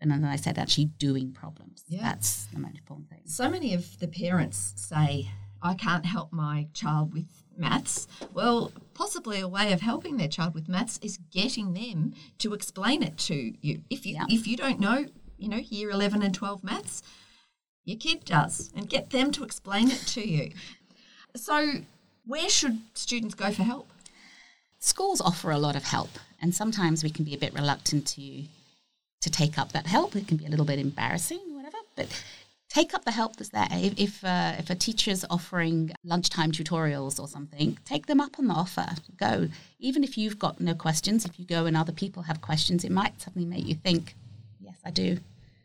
And 0.00 0.10
then 0.10 0.24
I 0.24 0.36
said 0.36 0.56
actually 0.56 0.86
doing 0.86 1.32
problems. 1.32 1.84
Yeah. 1.86 2.00
That's 2.00 2.46
the 2.46 2.58
most 2.58 2.78
important 2.78 3.10
thing. 3.10 3.20
So 3.26 3.50
many 3.50 3.74
of 3.74 3.98
the 3.98 4.08
parents 4.08 4.72
say, 4.76 5.28
I 5.60 5.74
can't 5.74 6.06
help 6.06 6.32
my 6.32 6.68
child 6.72 7.12
with 7.12 7.26
maths. 7.54 8.08
Well, 8.32 8.72
possibly 8.94 9.40
a 9.40 9.48
way 9.48 9.74
of 9.74 9.82
helping 9.82 10.16
their 10.16 10.28
child 10.28 10.54
with 10.54 10.66
maths 10.66 10.98
is 11.02 11.18
getting 11.30 11.74
them 11.74 12.14
to 12.38 12.54
explain 12.54 13.02
it 13.02 13.18
to 13.18 13.52
you. 13.60 13.82
If 13.90 14.06
you 14.06 14.14
yeah. 14.14 14.24
if 14.30 14.46
you 14.46 14.56
don't 14.56 14.80
know, 14.80 15.04
you 15.36 15.50
know, 15.50 15.58
year 15.58 15.90
11 15.90 16.22
and 16.22 16.34
12 16.34 16.64
maths, 16.64 17.02
your 17.84 17.98
kid 17.98 18.24
does 18.24 18.72
and 18.74 18.88
get 18.88 19.10
them 19.10 19.30
to 19.32 19.44
explain 19.44 19.90
it 19.90 20.00
to 20.06 20.26
you. 20.26 20.52
So, 21.36 21.82
where 22.26 22.48
should 22.48 22.80
students 22.94 23.34
go 23.34 23.50
for 23.50 23.62
help? 23.62 23.88
Schools 24.78 25.20
offer 25.20 25.50
a 25.50 25.58
lot 25.58 25.76
of 25.76 25.84
help, 25.84 26.10
and 26.40 26.54
sometimes 26.54 27.04
we 27.04 27.10
can 27.10 27.24
be 27.24 27.34
a 27.34 27.38
bit 27.38 27.54
reluctant 27.54 28.06
to 28.08 28.44
to 29.20 29.30
take 29.30 29.58
up 29.58 29.72
that 29.72 29.86
help. 29.86 30.16
It 30.16 30.26
can 30.26 30.38
be 30.38 30.46
a 30.46 30.48
little 30.48 30.64
bit 30.64 30.78
embarrassing, 30.78 31.40
whatever. 31.50 31.76
But 31.94 32.08
take 32.70 32.94
up 32.94 33.04
the 33.04 33.10
help 33.10 33.36
that's 33.36 33.50
there. 33.50 33.68
If 33.70 33.98
if, 33.98 34.24
uh, 34.24 34.54
if 34.58 34.70
a 34.70 34.74
teacher's 34.74 35.24
offering 35.28 35.92
lunchtime 36.04 36.52
tutorials 36.52 37.20
or 37.20 37.28
something, 37.28 37.78
take 37.84 38.06
them 38.06 38.20
up 38.20 38.38
on 38.38 38.46
the 38.46 38.54
offer. 38.54 38.86
Go. 39.18 39.48
Even 39.78 40.02
if 40.04 40.16
you've 40.16 40.38
got 40.38 40.60
no 40.60 40.74
questions, 40.74 41.24
if 41.24 41.38
you 41.38 41.44
go 41.44 41.66
and 41.66 41.76
other 41.76 41.92
people 41.92 42.22
have 42.22 42.40
questions, 42.40 42.84
it 42.84 42.92
might 42.92 43.20
suddenly 43.20 43.46
make 43.46 43.66
you 43.66 43.74
think, 43.74 44.14
yes, 44.58 44.76
I 44.84 44.90
do. 44.90 45.18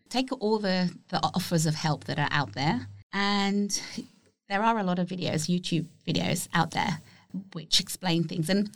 Take 0.09 0.29
all 0.39 0.59
the, 0.59 0.93
the 1.09 1.19
offers 1.24 1.65
of 1.65 1.75
help 1.75 2.03
that 2.05 2.19
are 2.19 2.29
out 2.31 2.53
there. 2.53 2.88
And 3.12 3.81
there 4.49 4.63
are 4.63 4.77
a 4.77 4.83
lot 4.83 4.99
of 4.99 5.07
videos, 5.07 5.49
YouTube 5.49 5.87
videos 6.07 6.47
out 6.53 6.71
there, 6.71 6.99
which 7.53 7.79
explain 7.79 8.23
things. 8.23 8.49
And 8.49 8.69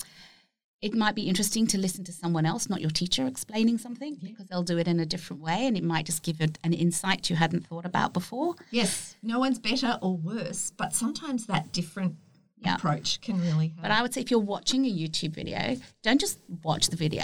it 0.81 0.93
might 0.93 1.15
be 1.15 1.27
interesting 1.27 1.67
to 1.67 1.77
listen 1.77 2.03
to 2.05 2.11
someone 2.11 2.45
else, 2.45 2.69
not 2.69 2.81
your 2.81 2.89
teacher, 2.89 3.27
explaining 3.27 3.77
something 3.77 4.17
yeah. 4.21 4.29
because 4.29 4.47
they'll 4.47 4.63
do 4.63 4.77
it 4.77 4.87
in 4.87 4.99
a 4.99 5.05
different 5.05 5.41
way 5.41 5.67
and 5.67 5.75
it 5.75 5.83
might 5.83 6.05
just 6.05 6.23
give 6.23 6.39
you 6.39 6.47
an 6.63 6.73
insight 6.73 7.29
you 7.29 7.35
hadn't 7.35 7.67
thought 7.67 7.85
about 7.85 8.13
before. 8.13 8.55
Yes, 8.71 9.15
no 9.21 9.39
one's 9.39 9.59
better 9.59 9.99
or 10.01 10.15
worse, 10.15 10.71
but 10.71 10.93
sometimes 10.95 11.47
that 11.47 11.71
different 11.73 12.15
yeah. 12.59 12.75
approach 12.75 13.19
can 13.21 13.41
really 13.41 13.69
help. 13.69 13.81
But 13.81 13.91
I 13.91 14.01
would 14.01 14.13
say 14.13 14.21
if 14.21 14.31
you're 14.31 14.39
watching 14.39 14.85
a 14.85 14.89
YouTube 14.89 15.33
video, 15.33 15.77
don't 16.01 16.19
just 16.19 16.39
watch 16.63 16.87
the 16.87 16.95
video. 16.95 17.23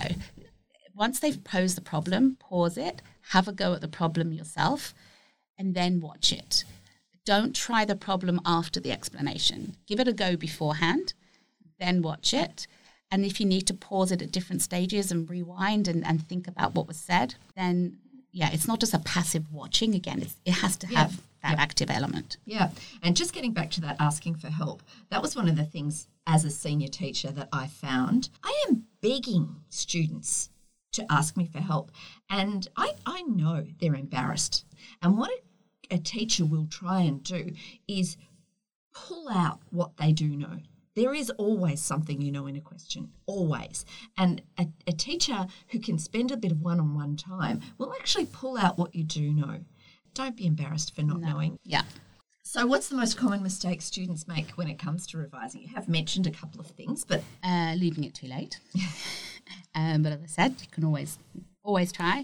once 0.93 1.19
they've 1.19 1.43
posed 1.43 1.77
the 1.77 1.81
problem, 1.81 2.37
pause 2.39 2.77
it, 2.77 3.01
have 3.29 3.47
a 3.47 3.51
go 3.51 3.73
at 3.73 3.81
the 3.81 3.87
problem 3.87 4.33
yourself, 4.33 4.93
and 5.57 5.73
then 5.73 6.01
watch 6.01 6.31
it. 6.33 6.65
Don't 7.25 7.55
try 7.55 7.85
the 7.85 7.95
problem 7.95 8.39
after 8.45 8.79
the 8.79 8.91
explanation. 8.91 9.75
Give 9.87 9.99
it 9.99 10.07
a 10.07 10.13
go 10.13 10.35
beforehand, 10.35 11.13
then 11.79 12.01
watch 12.01 12.33
it. 12.33 12.67
And 13.11 13.25
if 13.25 13.39
you 13.39 13.45
need 13.45 13.67
to 13.67 13.73
pause 13.73 14.11
it 14.11 14.21
at 14.21 14.31
different 14.31 14.61
stages 14.61 15.11
and 15.11 15.29
rewind 15.29 15.87
and, 15.87 16.05
and 16.05 16.27
think 16.27 16.47
about 16.47 16.75
what 16.75 16.87
was 16.87 16.97
said, 16.97 17.35
then 17.55 17.97
yeah, 18.31 18.49
it's 18.51 18.67
not 18.67 18.79
just 18.79 18.93
a 18.93 18.99
passive 18.99 19.51
watching. 19.51 19.95
Again, 19.95 20.21
it's, 20.21 20.35
it 20.45 20.55
has 20.55 20.75
to 20.77 20.87
have 20.87 21.21
that 21.41 21.53
Yeah. 21.55 21.61
active 21.61 21.89
element. 21.89 22.37
Yeah. 22.45 22.69
And 23.01 23.15
just 23.15 23.33
getting 23.33 23.53
back 23.53 23.71
to 23.71 23.81
that 23.81 23.95
asking 23.99 24.35
for 24.35 24.49
help, 24.49 24.83
that 25.09 25.21
was 25.21 25.35
one 25.35 25.47
of 25.47 25.55
the 25.55 25.63
things 25.63 26.07
as 26.27 26.43
a 26.43 26.49
senior 26.51 26.87
teacher 26.89 27.31
that 27.31 27.47
I 27.53 27.67
found. 27.67 28.29
I 28.43 28.65
am 28.67 28.83
begging 29.01 29.55
students 29.69 30.49
to 30.93 31.05
ask 31.09 31.37
me 31.37 31.45
for 31.45 31.59
help. 31.59 31.91
And 32.29 32.67
I, 32.75 32.93
I 33.05 33.21
know 33.23 33.65
they're 33.79 33.95
embarrassed. 33.95 34.65
And 35.01 35.17
what 35.17 35.29
a, 35.29 35.37
a 35.91 35.97
teacher 35.97 36.45
will 36.45 36.67
try 36.67 37.01
and 37.01 37.23
do 37.23 37.51
is 37.87 38.17
pull 38.93 39.29
out 39.29 39.59
what 39.71 39.97
they 39.97 40.11
do 40.11 40.35
know. 40.35 40.59
There 40.95 41.13
is 41.13 41.29
always 41.31 41.81
something 41.81 42.21
you 42.21 42.31
know 42.31 42.47
in 42.47 42.55
a 42.55 42.61
question, 42.61 43.09
always. 43.25 43.85
And 44.17 44.41
a, 44.57 44.67
a 44.87 44.93
teacher 44.93 45.45
who 45.69 45.79
can 45.79 45.99
spend 45.99 46.31
a 46.31 46.37
bit 46.37 46.53
of 46.53 46.61
one 46.61 46.79
on 46.79 46.95
one 46.95 47.17
time 47.17 47.59
will 47.77 47.93
actually 47.93 48.27
pull 48.27 48.57
out 48.57 48.77
what 48.77 48.95
you 48.95 49.03
do 49.03 49.33
know. 49.33 49.59
Don't 50.13 50.37
be 50.37 50.45
embarrassed 50.45 50.95
for 50.95 51.01
not 51.01 51.19
knowing. 51.19 51.57
Yeah. 51.65 51.81
So, 52.43 52.65
what's 52.65 52.87
the 52.87 52.95
most 52.95 53.17
common 53.17 53.43
mistake 53.43 53.81
students 53.81 54.27
make 54.27 54.51
when 54.51 54.69
it 54.69 54.79
comes 54.79 55.05
to 55.07 55.17
revising? 55.17 55.63
You 55.63 55.69
have 55.75 55.89
mentioned 55.89 56.27
a 56.27 56.31
couple 56.31 56.61
of 56.61 56.67
things, 56.67 57.03
but 57.03 57.21
uh, 57.43 57.75
leaving 57.75 58.05
it 58.05 58.13
too 58.13 58.27
late. 58.27 58.59
um, 59.75 60.03
but 60.03 60.13
as 60.13 60.21
I 60.23 60.27
said, 60.27 60.55
you 60.61 60.67
can 60.71 60.85
always 60.85 61.17
always 61.63 61.91
try. 61.91 62.23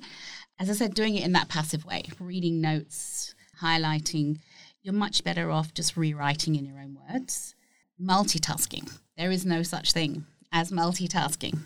As 0.60 0.70
I 0.70 0.74
said, 0.74 0.94
doing 0.94 1.15
it 1.15 1.25
in 1.25 1.34
that 1.34 1.50
passive 1.50 1.84
way, 1.86 2.03
reading 2.20 2.62
notes, 2.62 3.34
highlighting. 3.62 4.39
You're 4.82 4.94
much 4.94 5.24
better 5.24 5.51
off 5.51 5.74
just 5.74 5.96
rewriting 5.96 6.56
in 6.56 6.65
your 6.65 6.80
own 6.80 6.98
words. 7.10 7.56
Multitasking. 8.01 8.91
There 9.18 9.32
is 9.32 9.46
no 9.46 9.63
such 9.63 9.91
thing 9.91 10.25
as 10.51 10.72
multitasking. 10.72 11.60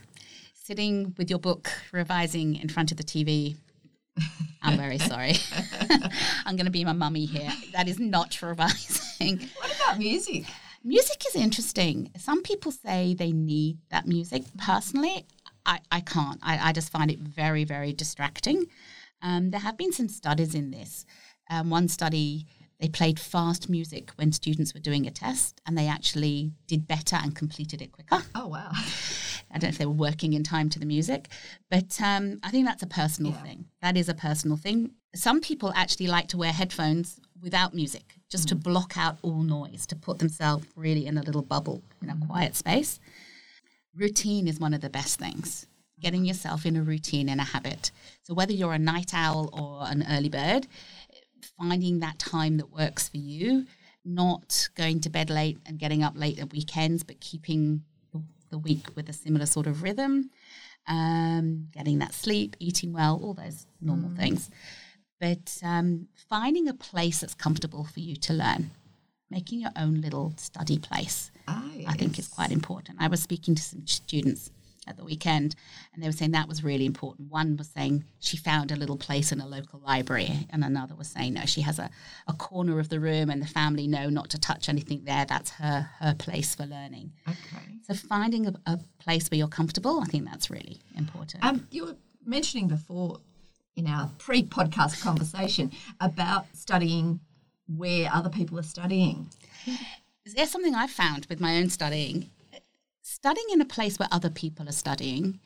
Sitting 0.53 1.13
with 1.17 1.29
your 1.29 1.39
book, 1.39 1.71
revising 1.91 2.55
in 2.55 2.69
front 2.69 2.91
of 2.91 2.97
the 2.97 3.03
TV. 3.03 3.55
I'm 4.61 4.77
very 4.85 4.97
sorry. 4.97 5.35
I'm 6.45 6.55
going 6.55 6.65
to 6.65 6.71
be 6.71 6.83
my 6.83 6.93
mummy 6.93 7.25
here. 7.25 7.51
That 7.73 7.87
is 7.87 7.99
not 7.99 8.41
revising. 8.41 9.49
what 9.57 9.75
about 9.75 9.97
music? 9.97 10.45
Music 10.83 11.23
is 11.27 11.35
interesting. 11.35 12.11
Some 12.17 12.43
people 12.43 12.71
say 12.71 13.13
they 13.13 13.31
need 13.31 13.77
that 13.89 14.07
music. 14.07 14.43
Personally, 14.57 15.25
I, 15.65 15.79
I 15.91 16.01
can't. 16.01 16.39
I, 16.43 16.69
I 16.69 16.71
just 16.73 16.91
find 16.91 17.09
it 17.09 17.19
very, 17.19 17.63
very 17.63 17.93
distracting. 17.93 18.65
Um, 19.21 19.49
there 19.51 19.61
have 19.61 19.77
been 19.77 19.91
some 19.91 20.09
studies 20.09 20.53
in 20.53 20.71
this. 20.71 21.05
Um, 21.49 21.69
one 21.69 21.87
study, 21.87 22.45
they 22.79 22.89
played 22.89 23.19
fast 23.19 23.69
music 23.69 24.11
when 24.15 24.31
students 24.31 24.73
were 24.73 24.79
doing 24.79 25.05
a 25.07 25.11
test, 25.11 25.61
and 25.65 25.77
they 25.77 25.87
actually 25.87 26.51
did 26.67 26.87
better 26.87 27.15
and 27.17 27.35
completed 27.35 27.81
it 27.81 27.91
quicker. 27.91 28.23
Oh, 28.35 28.47
wow. 28.47 28.71
I 29.51 29.53
don't 29.57 29.63
know 29.63 29.69
if 29.69 29.77
they 29.77 29.85
were 29.85 29.91
working 29.93 30.33
in 30.33 30.43
time 30.43 30.69
to 30.71 30.79
the 30.79 30.85
music, 30.85 31.27
but 31.69 31.99
um, 32.01 32.39
I 32.43 32.49
think 32.51 32.65
that's 32.65 32.83
a 32.83 32.87
personal 32.87 33.31
Yeah. 33.31 33.43
thing. 33.43 33.65
That 33.81 33.95
is 33.95 34.09
a 34.09 34.13
personal 34.13 34.57
thing. 34.57 34.91
Some 35.15 35.39
people 35.39 35.71
actually 35.75 36.07
like 36.07 36.27
to 36.29 36.37
wear 36.37 36.51
headphones 36.51 37.19
without 37.41 37.73
music, 37.73 38.15
just 38.29 38.49
to 38.49 38.55
block 38.55 38.97
out 38.97 39.17
all 39.21 39.43
noise, 39.43 39.85
to 39.87 39.95
put 39.95 40.19
themselves 40.19 40.65
really 40.75 41.05
in 41.05 41.17
a 41.17 41.21
little 41.21 41.43
bubble, 41.43 41.83
in 42.01 42.09
a 42.09 42.17
quiet 42.27 42.55
space. 42.55 42.99
Routine 43.95 44.47
is 44.47 44.59
one 44.59 44.73
of 44.73 44.81
the 44.81 44.89
best 44.89 45.19
things. 45.19 45.67
Getting 46.01 46.25
yourself 46.25 46.65
in 46.65 46.75
a 46.75 46.83
routine 46.83 47.29
and 47.29 47.39
a 47.39 47.45
habit. 47.45 47.91
So 48.23 48.33
whether 48.33 48.51
you're 48.51 48.73
a 48.73 48.79
night 48.79 49.13
owl 49.13 49.49
or 49.53 49.87
an 49.89 50.05
early 50.09 50.27
bird, 50.27 50.67
finding 51.57 51.99
that 51.99 52.19
time 52.19 52.57
that 52.57 52.71
works 52.71 53.07
for 53.09 53.17
you, 53.17 53.65
not 54.03 54.69
going 54.75 54.99
to 55.01 55.09
bed 55.09 55.29
late 55.29 55.57
and 55.65 55.79
getting 55.79 56.03
up 56.03 56.13
late 56.17 56.39
at 56.39 56.51
weekends, 56.51 57.03
but 57.03 57.19
keeping 57.19 57.83
the- 58.11 58.57
week 58.57 58.87
with 58.95 59.09
a 59.09 59.13
similar 59.13 59.45
sort 59.45 59.67
of 59.67 59.83
rhythm, 59.83 60.29
um, 60.87 61.67
getting 61.73 61.99
that 61.99 62.13
sleep, 62.13 62.55
eating 62.59 62.93
well, 62.93 63.19
all 63.21 63.33
those 63.33 63.65
normal 63.81 64.09
things. 64.11 64.49
But 65.19 65.59
um, 65.61 66.07
finding 66.29 66.69
a 66.69 66.73
place 66.73 67.19
that's 67.19 67.33
comfortable 67.33 67.83
for 67.83 67.99
you 67.99 68.15
to 68.15 68.33
learn, 68.33 68.71
making 69.29 69.59
your 69.59 69.71
own 69.75 69.99
little 69.99 70.33
study 70.37 70.77
place. 70.79 71.31
Ah, 71.49 71.69
I 71.85 71.93
think 71.97 72.17
is 72.17 72.29
quite 72.29 72.51
important. 72.51 72.97
I 73.01 73.09
was 73.09 73.21
speaking 73.21 73.55
to 73.55 73.61
some 73.61 73.85
students 73.87 74.51
at 74.87 74.97
the 74.97 75.03
weekend 75.03 75.55
and 75.93 76.03
they 76.03 76.07
were 76.07 76.13
saying 76.13 76.31
that 76.31 76.47
was 76.47 76.63
really 76.63 76.85
important. 76.85 77.31
One 77.31 77.57
was 77.57 77.69
saying 77.69 78.05
she 78.19 78.37
found 78.37 78.71
a 78.71 78.75
little 78.75 78.97
place 78.97 79.31
in 79.31 79.39
a 79.41 79.47
local 79.47 79.79
library 79.79 80.47
and 80.49 80.63
another 80.63 80.95
was 80.95 81.07
saying 81.07 81.33
no, 81.33 81.45
she 81.45 81.61
has 81.61 81.79
a, 81.79 81.89
a 82.27 82.33
corner 82.33 82.79
of 82.79 82.89
the 82.89 82.99
room 82.99 83.29
and 83.29 83.41
the 83.41 83.47
family 83.47 83.87
know 83.87 84.09
not 84.09 84.29
to 84.31 84.39
touch 84.39 84.69
anything 84.69 85.03
there. 85.05 85.25
That's 85.25 85.51
her 85.51 85.89
her 85.99 86.13
place 86.13 86.55
for 86.55 86.65
learning. 86.65 87.13
Okay. 87.27 87.63
So 87.87 87.93
finding 87.93 88.47
a, 88.47 88.53
a 88.65 88.79
place 88.99 89.29
where 89.29 89.37
you're 89.37 89.47
comfortable, 89.47 90.01
I 90.01 90.05
think 90.05 90.25
that's 90.25 90.49
really 90.49 90.79
important. 90.97 91.43
Um, 91.43 91.67
you 91.71 91.85
were 91.85 91.95
mentioning 92.25 92.67
before 92.67 93.19
in 93.75 93.87
our 93.87 94.09
pre 94.17 94.43
podcast 94.43 95.01
conversation 95.01 95.71
about 95.99 96.45
studying 96.53 97.19
where 97.67 98.09
other 98.13 98.29
people 98.29 98.59
are 98.59 98.63
studying. 98.63 99.29
There's 100.35 100.51
something 100.51 100.73
I've 100.73 100.91
found 100.91 101.27
with 101.29 101.39
my 101.39 101.57
own 101.57 101.69
studying. 101.69 102.29
Studying 103.07 103.45
in 103.51 103.61
a 103.61 103.65
place 103.65 103.99
where 103.99 104.09
other 104.11 104.31
people 104.31 104.67
are 104.67 104.71
studying, 104.71 105.39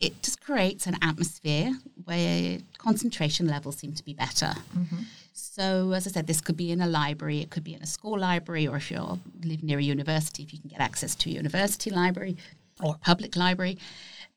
it 0.00 0.20
just 0.20 0.40
creates 0.40 0.88
an 0.88 0.96
atmosphere 1.00 1.78
where 2.06 2.58
concentration 2.76 3.46
levels 3.46 3.76
seem 3.76 3.92
to 3.92 4.04
be 4.04 4.14
better. 4.14 4.52
Mm-hmm. 4.76 5.02
So, 5.32 5.92
as 5.92 6.08
I 6.08 6.10
said, 6.10 6.26
this 6.26 6.40
could 6.40 6.56
be 6.56 6.72
in 6.72 6.80
a 6.80 6.88
library, 6.88 7.40
it 7.40 7.50
could 7.50 7.62
be 7.62 7.74
in 7.74 7.82
a 7.82 7.86
school 7.86 8.18
library, 8.18 8.66
or 8.66 8.78
if 8.78 8.90
you 8.90 9.20
live 9.44 9.62
near 9.62 9.78
a 9.78 9.82
university, 9.82 10.42
if 10.42 10.52
you 10.52 10.58
can 10.58 10.70
get 10.70 10.80
access 10.80 11.14
to 11.14 11.30
a 11.30 11.34
university 11.34 11.88
library 11.88 12.36
or 12.82 12.96
a 12.96 12.98
public 12.98 13.36
library. 13.36 13.78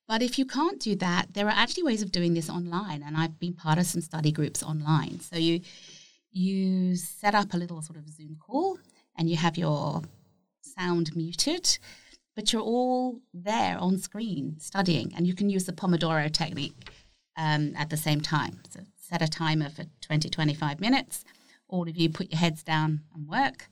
But 0.08 0.22
if 0.22 0.38
you 0.38 0.46
can't 0.46 0.80
do 0.80 0.96
that, 0.98 1.34
there 1.34 1.48
are 1.48 1.58
actually 1.64 1.82
ways 1.82 2.04
of 2.04 2.12
doing 2.12 2.36
this 2.36 2.48
online, 2.48 3.02
and 3.02 3.18
I've 3.18 3.40
been 3.40 3.54
part 3.54 3.80
of 3.80 3.88
some 3.88 4.02
study 4.02 4.32
groups 4.32 4.62
online. 4.62 5.20
So 5.20 5.36
you 5.36 5.62
you 6.32 6.96
set 6.96 7.34
up 7.34 7.56
a 7.56 7.58
little 7.58 7.82
sort 7.82 7.98
of 7.98 8.08
Zoom 8.08 8.38
call, 8.40 8.78
and 9.18 9.28
you 9.32 9.36
have 9.36 9.58
your 9.58 10.04
sound 10.62 11.16
muted, 11.16 11.80
but 12.36 12.52
you're 12.52 12.62
all 12.62 13.20
there 13.34 13.78
on 13.80 13.98
screen 13.98 14.56
studying, 14.60 15.14
and 15.16 15.26
you 15.26 15.34
can 15.34 15.50
use 15.50 15.66
the 15.66 15.74
Pomodoro 15.74 16.32
technique 16.32 16.92
um, 17.38 17.74
at 17.78 17.90
the 17.90 17.98
same 17.98 18.22
time. 18.22 18.60
So 18.70 18.82
set 18.96 19.22
a 19.22 19.28
timer 19.28 19.70
for 19.70 19.86
20, 20.02 20.30
25 20.30 20.80
minutes. 20.80 21.24
All 21.68 21.88
of 21.88 21.98
you 21.98 22.10
put 22.10 22.32
your 22.32 22.40
heads 22.40 22.64
down 22.64 23.02
and 23.14 23.28
work. 23.28 23.68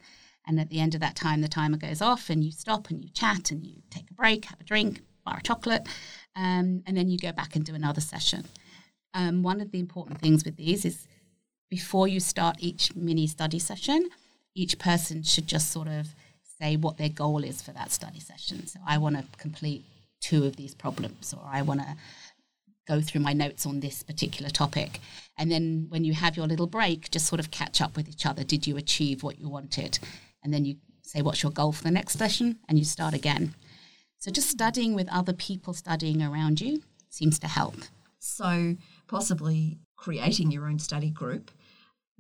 And 0.46 0.60
at 0.60 0.70
the 0.70 0.80
end 0.80 0.94
of 0.94 1.02
that 1.02 1.16
time, 1.16 1.42
the 1.42 1.48
timer 1.48 1.78
goes 1.78 2.02
off, 2.02 2.30
and 2.30 2.44
you 2.44 2.52
stop 2.52 2.90
and 2.90 3.04
you 3.04 3.10
chat 3.10 3.52
and 3.52 3.66
you 3.66 3.82
take 3.90 4.10
a 4.12 4.14
break, 4.14 4.46
have 4.46 4.60
a 4.60 4.66
drink, 4.66 5.02
bar 5.26 5.38
of 5.38 5.44
chocolate, 5.44 5.88
um, 6.36 6.84
and 6.86 6.98
then 6.98 7.10
you 7.10 7.18
go 7.18 7.32
back 7.32 7.56
and 7.56 7.66
do 7.66 7.76
another 7.76 8.02
session. 8.02 8.46
Um, 9.14 9.44
one 9.44 9.62
of 9.62 9.72
the 9.72 9.80
important 9.80 10.20
things 10.20 10.44
with 10.44 10.58
these 10.58 10.86
is 10.86 11.08
before 11.70 12.08
you 12.08 12.20
start 12.20 12.58
each 12.60 12.96
mini 12.96 13.28
study 13.28 13.60
session, 13.60 14.10
each 14.56 14.78
person 14.80 15.24
should 15.24 15.48
just 15.48 15.72
sort 15.72 15.88
of 15.88 16.14
say 16.64 16.78
what 16.78 16.98
their 16.98 17.10
goal 17.10 17.44
is 17.44 17.62
for 17.62 17.72
that 17.72 17.92
study 17.92 18.20
session. 18.20 18.68
So 18.68 18.80
I 18.88 18.98
want 18.98 19.18
to 19.18 19.26
complete 19.38 19.84
two 20.22 20.46
of 20.46 20.56
these 20.56 20.74
problems, 20.74 21.34
or 21.34 21.44
I 21.46 21.62
want 21.62 21.82
to 21.82 21.96
go 22.88 23.02
through 23.02 23.22
my 23.22 23.34
notes 23.34 23.66
on 23.66 23.80
this 23.80 24.04
particular 24.04 24.50
topic. 24.50 25.00
And 25.38 25.52
then 25.52 25.88
when 25.90 26.04
you 26.06 26.14
have 26.14 26.38
your 26.38 26.48
little 26.48 26.68
break, 26.68 27.12
just 27.12 27.26
sort 27.26 27.40
of 27.40 27.52
catch 27.52 27.82
up 27.82 27.96
with 27.96 28.08
each 28.08 28.26
other. 28.26 28.44
Did 28.44 28.68
you 28.68 28.78
achieve 28.78 29.24
what 29.24 29.40
you 29.40 29.50
wanted? 29.50 30.00
And 30.44 30.54
then 30.54 30.66
you 30.66 30.76
say, 31.02 31.22
what's 31.22 31.44
your 31.44 31.52
goal 31.52 31.72
for 31.72 31.84
the 31.84 31.92
next 31.92 32.18
session? 32.18 32.60
And 32.68 32.78
you 32.80 32.86
start 32.86 33.14
again. 33.14 33.56
So 34.20 34.32
just 34.32 34.50
studying 34.50 34.96
with 34.96 35.10
other 35.12 35.34
people 35.34 35.74
studying 35.74 36.22
around 36.22 36.62
you 36.62 36.82
seems 37.10 37.40
to 37.40 37.48
help. 37.48 37.76
So, 38.20 38.78
possibly 39.08 39.80
creating 39.98 40.50
your 40.50 40.70
own 40.70 40.80
study 40.80 41.10
group 41.10 41.52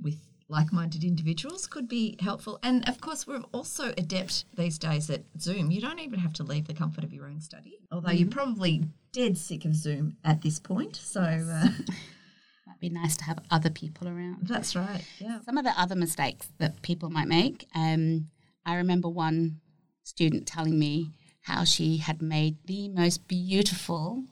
with 0.02 0.18
like 0.50 0.72
minded 0.74 1.04
individuals 1.04 1.68
could 1.68 1.88
be 1.88 2.16
helpful. 2.20 2.60
And 2.62 2.88
of 2.88 3.00
course, 3.02 3.26
we're 3.26 3.42
also 3.52 3.94
adept 3.98 4.46
these 4.56 4.78
days 4.78 5.10
at 5.10 5.24
Zoom. 5.40 5.72
You 5.72 5.82
don't 5.82 6.00
even 6.00 6.20
have 6.20 6.34
to 6.34 6.44
leave 6.44 6.68
the 6.68 6.74
comfort 6.74 7.04
of 7.04 7.14
your 7.14 7.26
own 7.26 7.42
study, 7.42 7.80
although 7.92 8.12
you're 8.12 8.30
probably 8.30 8.84
dead 9.12 9.38
sick 9.38 9.66
of 9.66 9.76
Zoom 9.76 10.18
at 10.24 10.42
this 10.42 10.60
point. 10.60 10.96
So, 10.96 11.22
uh, 11.22 11.68
Might 12.68 12.80
be 12.80 12.90
nice 12.90 13.16
to 13.18 13.24
have 13.26 13.40
other 13.52 13.70
people 13.70 14.08
around. 14.08 14.48
that's 14.48 14.76
right. 14.76 15.04
Yeah. 15.20 15.40
Some 15.42 15.58
of 15.58 15.66
the 15.66 15.80
other 15.80 15.96
mistakes 15.96 16.50
that 16.60 16.82
people 16.82 17.10
might 17.10 17.28
make. 17.28 17.68
Um, 17.76 18.28
I 18.66 18.76
remember 18.76 19.10
one 19.10 19.60
student 20.04 20.48
telling 20.48 20.78
me 20.80 21.12
how 21.42 21.64
she 21.66 21.98
had 21.98 22.22
made 22.22 22.58
the 22.66 22.88
most 22.90 23.28
beautiful 23.28 24.24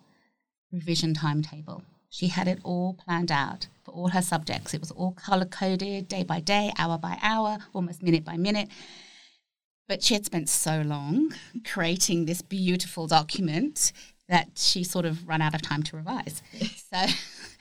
revision 0.71 1.13
timetable. 1.13 1.83
She 2.09 2.27
had 2.27 2.47
it 2.47 2.59
all 2.63 2.93
planned 2.93 3.31
out 3.31 3.67
for 3.91 3.97
all 3.97 4.09
her 4.09 4.21
subjects. 4.21 4.73
It 4.73 4.79
was 4.79 4.91
all 4.91 5.11
color 5.11 5.45
coded, 5.45 6.07
day 6.07 6.23
by 6.23 6.39
day, 6.39 6.71
hour 6.77 6.97
by 6.97 7.17
hour, 7.21 7.57
almost 7.73 8.01
minute 8.01 8.23
by 8.23 8.37
minute. 8.37 8.69
But 9.87 10.03
she 10.03 10.13
had 10.13 10.25
spent 10.25 10.49
so 10.49 10.81
long 10.81 11.33
creating 11.65 12.25
this 12.25 12.41
beautiful 12.41 13.07
document 13.07 13.91
that 14.29 14.49
she 14.55 14.83
sort 14.83 15.05
of 15.05 15.27
ran 15.27 15.41
out 15.41 15.53
of 15.53 15.61
time 15.61 15.83
to 15.83 15.97
revise. 15.97 16.41
So 16.91 17.05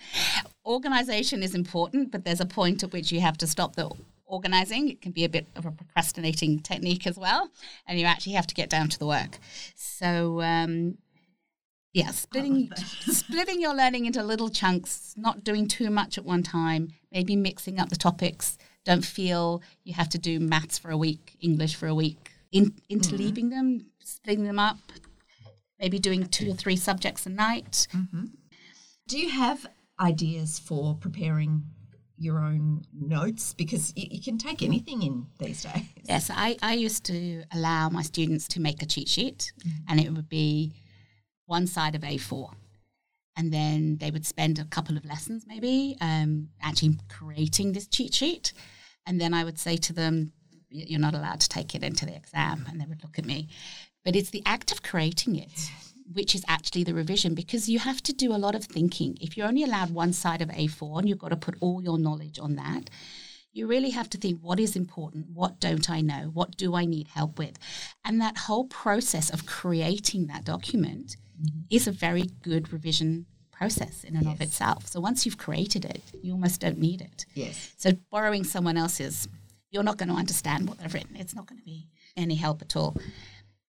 organization 0.64 1.42
is 1.42 1.54
important, 1.54 2.12
but 2.12 2.24
there's 2.24 2.40
a 2.40 2.46
point 2.46 2.82
at 2.84 2.92
which 2.92 3.10
you 3.10 3.20
have 3.20 3.36
to 3.38 3.46
stop 3.46 3.74
the 3.74 3.90
organizing. 4.24 4.88
It 4.88 5.02
can 5.02 5.10
be 5.10 5.24
a 5.24 5.28
bit 5.28 5.48
of 5.56 5.66
a 5.66 5.72
procrastinating 5.72 6.60
technique 6.60 7.08
as 7.08 7.18
well, 7.18 7.50
and 7.88 7.98
you 7.98 8.06
actually 8.06 8.34
have 8.34 8.46
to 8.46 8.54
get 8.54 8.70
down 8.70 8.88
to 8.90 8.98
the 8.98 9.06
work. 9.06 9.38
So, 9.74 10.40
um, 10.42 10.98
yeah, 11.92 12.10
splitting 12.10 12.70
splitting 12.76 13.60
your 13.60 13.74
learning 13.74 14.06
into 14.06 14.22
little 14.22 14.48
chunks, 14.48 15.14
not 15.16 15.44
doing 15.44 15.66
too 15.66 15.90
much 15.90 16.18
at 16.18 16.24
one 16.24 16.42
time, 16.42 16.88
maybe 17.12 17.36
mixing 17.36 17.78
up 17.78 17.88
the 17.88 17.96
topics. 17.96 18.58
Don't 18.84 19.04
feel 19.04 19.62
you 19.84 19.94
have 19.94 20.08
to 20.10 20.18
do 20.18 20.40
maths 20.40 20.78
for 20.78 20.90
a 20.90 20.96
week, 20.96 21.36
English 21.40 21.74
for 21.74 21.86
a 21.86 21.94
week. 21.94 22.32
In, 22.52 22.74
interleaving 22.90 23.50
mm-hmm. 23.50 23.50
them, 23.50 23.86
splitting 24.00 24.44
them 24.44 24.58
up, 24.58 24.78
maybe 25.78 25.98
doing 25.98 26.26
two 26.26 26.50
or 26.50 26.54
three 26.54 26.76
subjects 26.76 27.26
a 27.26 27.30
night. 27.30 27.86
Mm-hmm. 27.94 28.24
Do 29.06 29.18
you 29.18 29.30
have 29.30 29.66
ideas 30.00 30.58
for 30.58 30.94
preparing 30.94 31.64
your 32.20 32.38
own 32.38 32.82
notes 32.92 33.54
because 33.54 33.94
you, 33.96 34.06
you, 34.10 34.20
can 34.20 34.36
take 34.36 34.62
anything 34.62 35.02
in 35.02 35.26
these 35.38 35.62
days. 35.62 35.82
Yes, 36.04 36.30
I, 36.30 36.54
I 36.62 36.74
used 36.74 37.04
to 37.04 37.44
allow 37.50 37.88
my 37.88 38.02
students 38.02 38.46
to 38.48 38.60
make 38.60 38.82
a 38.82 38.86
cheat 38.86 39.08
sheet 39.08 39.52
mm-hmm. 39.60 39.78
and 39.88 40.00
it 40.00 40.12
would 40.12 40.28
be 40.28 40.74
one 41.50 41.66
side 41.66 41.94
of 41.94 42.02
A4. 42.02 42.52
And 43.36 43.52
then 43.52 43.98
they 43.98 44.10
would 44.10 44.26
spend 44.26 44.58
a 44.58 44.64
couple 44.64 44.96
of 44.96 45.04
lessons 45.04 45.44
maybe 45.46 45.96
um, 46.00 46.48
actually 46.62 46.96
creating 47.08 47.72
this 47.72 47.86
cheat 47.86 48.14
sheet. 48.14 48.52
And 49.06 49.20
then 49.20 49.34
I 49.34 49.44
would 49.44 49.58
say 49.58 49.76
to 49.76 49.92
them, 49.92 50.32
You're 50.68 51.00
not 51.00 51.14
allowed 51.14 51.40
to 51.40 51.48
take 51.48 51.74
it 51.74 51.82
into 51.82 52.06
the 52.06 52.14
exam. 52.14 52.66
And 52.68 52.80
they 52.80 52.86
would 52.86 53.02
look 53.02 53.18
at 53.18 53.24
me. 53.24 53.48
But 54.04 54.16
it's 54.16 54.30
the 54.30 54.42
act 54.46 54.72
of 54.72 54.82
creating 54.82 55.36
it 55.36 55.70
which 56.12 56.34
is 56.34 56.44
actually 56.48 56.82
the 56.82 56.92
revision 56.92 57.34
because 57.34 57.68
you 57.68 57.78
have 57.78 58.02
to 58.02 58.12
do 58.12 58.32
a 58.32 58.42
lot 58.44 58.56
of 58.56 58.64
thinking. 58.64 59.16
If 59.20 59.36
you're 59.36 59.46
only 59.46 59.62
allowed 59.62 59.90
one 59.90 60.12
side 60.12 60.42
of 60.42 60.48
A4 60.48 60.98
and 60.98 61.08
you've 61.08 61.18
got 61.18 61.28
to 61.28 61.36
put 61.36 61.54
all 61.60 61.80
your 61.80 61.98
knowledge 61.98 62.38
on 62.40 62.56
that, 62.56 62.90
you 63.52 63.66
really 63.66 63.90
have 63.90 64.10
to 64.10 64.18
think 64.18 64.40
what 64.40 64.60
is 64.60 64.76
important, 64.76 65.26
what 65.32 65.60
don't 65.60 65.88
I 65.88 66.00
know, 66.00 66.30
what 66.32 66.56
do 66.56 66.74
I 66.74 66.84
need 66.84 67.08
help 67.08 67.38
with? 67.38 67.58
And 68.04 68.20
that 68.20 68.38
whole 68.38 68.64
process 68.64 69.30
of 69.30 69.46
creating 69.46 70.26
that 70.26 70.44
document 70.44 71.16
mm-hmm. 71.40 71.60
is 71.70 71.86
a 71.86 71.92
very 71.92 72.24
good 72.42 72.72
revision 72.72 73.26
process 73.50 74.04
in 74.04 74.16
and 74.16 74.24
yes. 74.24 74.34
of 74.34 74.40
itself. 74.40 74.86
So 74.86 75.00
once 75.00 75.26
you've 75.26 75.36
created 75.38 75.84
it, 75.84 76.02
you 76.22 76.32
almost 76.32 76.60
don't 76.60 76.78
need 76.78 77.00
it. 77.02 77.26
Yes. 77.34 77.74
So 77.76 77.92
borrowing 78.10 78.44
someone 78.44 78.76
else's, 78.76 79.28
you're 79.70 79.82
not 79.82 79.98
going 79.98 80.08
to 80.08 80.14
understand 80.14 80.68
what 80.68 80.78
they've 80.78 80.92
written. 80.92 81.16
It's 81.16 81.34
not 81.34 81.46
going 81.46 81.58
to 81.58 81.64
be 81.64 81.86
any 82.16 82.36
help 82.36 82.62
at 82.62 82.74
all. 82.74 82.96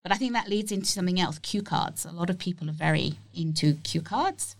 But 0.03 0.11
I 0.11 0.15
think 0.15 0.33
that 0.33 0.47
leads 0.47 0.71
into 0.71 0.87
something 0.87 1.19
else 1.19 1.39
cue 1.39 1.61
cards. 1.61 2.05
A 2.05 2.11
lot 2.11 2.29
of 2.29 2.39
people 2.39 2.69
are 2.69 2.73
very 2.73 3.15
into 3.33 3.75
cue 3.83 4.01
cards. 4.01 4.55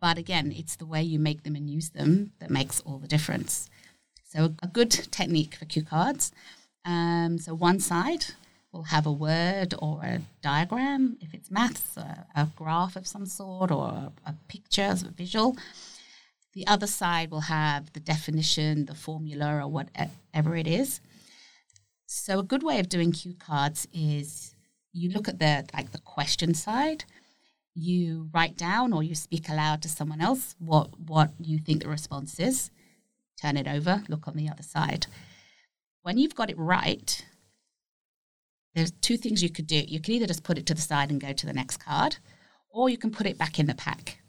But 0.00 0.18
again, 0.18 0.52
it's 0.52 0.76
the 0.76 0.86
way 0.86 1.02
you 1.02 1.18
make 1.18 1.44
them 1.44 1.56
and 1.56 1.70
use 1.70 1.90
them 1.90 2.32
that 2.40 2.50
makes 2.50 2.80
all 2.80 2.98
the 2.98 3.08
difference. 3.08 3.70
So, 4.24 4.54
a 4.62 4.66
good 4.66 4.90
technique 4.90 5.54
for 5.54 5.64
cue 5.64 5.82
cards. 5.82 6.32
Um, 6.84 7.38
so, 7.38 7.54
one 7.54 7.80
side 7.80 8.26
will 8.72 8.84
have 8.84 9.06
a 9.06 9.12
word 9.12 9.74
or 9.78 10.02
a 10.02 10.20
diagram, 10.42 11.16
if 11.20 11.32
it's 11.34 11.50
maths, 11.50 11.96
a, 11.96 12.26
a 12.34 12.48
graph 12.56 12.96
of 12.96 13.06
some 13.06 13.26
sort, 13.26 13.70
or 13.70 13.86
a, 13.88 14.12
a 14.26 14.34
picture, 14.48 14.90
a 14.90 15.10
visual. 15.10 15.56
The 16.54 16.66
other 16.66 16.86
side 16.86 17.30
will 17.30 17.42
have 17.42 17.92
the 17.92 18.00
definition, 18.00 18.86
the 18.86 18.94
formula, 18.94 19.62
or 19.62 19.68
whatever 19.68 20.56
it 20.56 20.66
is. 20.66 21.00
So 22.06 22.38
a 22.38 22.42
good 22.42 22.62
way 22.62 22.78
of 22.78 22.88
doing 22.88 23.12
cue 23.12 23.34
cards 23.34 23.86
is 23.92 24.54
you 24.92 25.10
look 25.10 25.28
at 25.28 25.38
the 25.38 25.66
like 25.74 25.92
the 25.92 25.98
question 25.98 26.54
side, 26.54 27.04
you 27.74 28.30
write 28.32 28.56
down 28.56 28.92
or 28.92 29.02
you 29.02 29.14
speak 29.14 29.48
aloud 29.48 29.82
to 29.82 29.88
someone 29.88 30.20
else 30.20 30.54
what 30.58 30.98
what 30.98 31.32
you 31.38 31.58
think 31.58 31.82
the 31.82 31.88
response 31.88 32.40
is, 32.40 32.70
turn 33.40 33.56
it 33.56 33.68
over, 33.68 34.02
look 34.08 34.26
on 34.26 34.36
the 34.36 34.48
other 34.48 34.62
side. 34.62 35.06
When 36.02 36.16
you've 36.16 36.34
got 36.34 36.48
it 36.48 36.58
right, 36.58 37.24
there's 38.76 38.92
two 38.92 39.16
things 39.16 39.42
you 39.42 39.50
could 39.50 39.66
do. 39.66 39.82
You 39.88 39.98
can 40.00 40.14
either 40.14 40.26
just 40.26 40.44
put 40.44 40.58
it 40.58 40.66
to 40.66 40.74
the 40.74 40.80
side 40.80 41.10
and 41.10 41.20
go 41.20 41.32
to 41.32 41.46
the 41.46 41.52
next 41.52 41.78
card, 41.78 42.18
or 42.70 42.88
you 42.88 42.98
can 42.98 43.10
put 43.10 43.26
it 43.26 43.36
back 43.36 43.58
in 43.58 43.66
the 43.66 43.74
pack. 43.74 44.20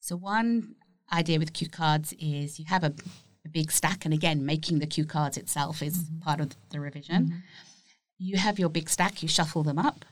So 0.00 0.16
one 0.16 0.74
idea 1.10 1.38
with 1.38 1.54
cue 1.54 1.70
cards 1.70 2.12
is 2.18 2.58
you 2.58 2.66
have 2.68 2.84
a 2.84 2.92
a 3.48 3.52
big 3.52 3.70
stack. 3.70 4.04
And 4.04 4.14
again, 4.14 4.44
making 4.44 4.78
the 4.78 4.86
cue 4.86 5.04
cards 5.04 5.36
itself 5.36 5.82
is 5.82 5.98
mm-hmm. 5.98 6.20
part 6.20 6.40
of 6.40 6.56
the 6.70 6.80
revision. 6.80 7.24
Mm-hmm. 7.26 7.38
You 8.18 8.36
have 8.36 8.58
your 8.58 8.68
big 8.68 8.88
stack, 8.88 9.22
you 9.22 9.28
shuffle 9.28 9.62
them 9.62 9.78
up, 9.78 10.04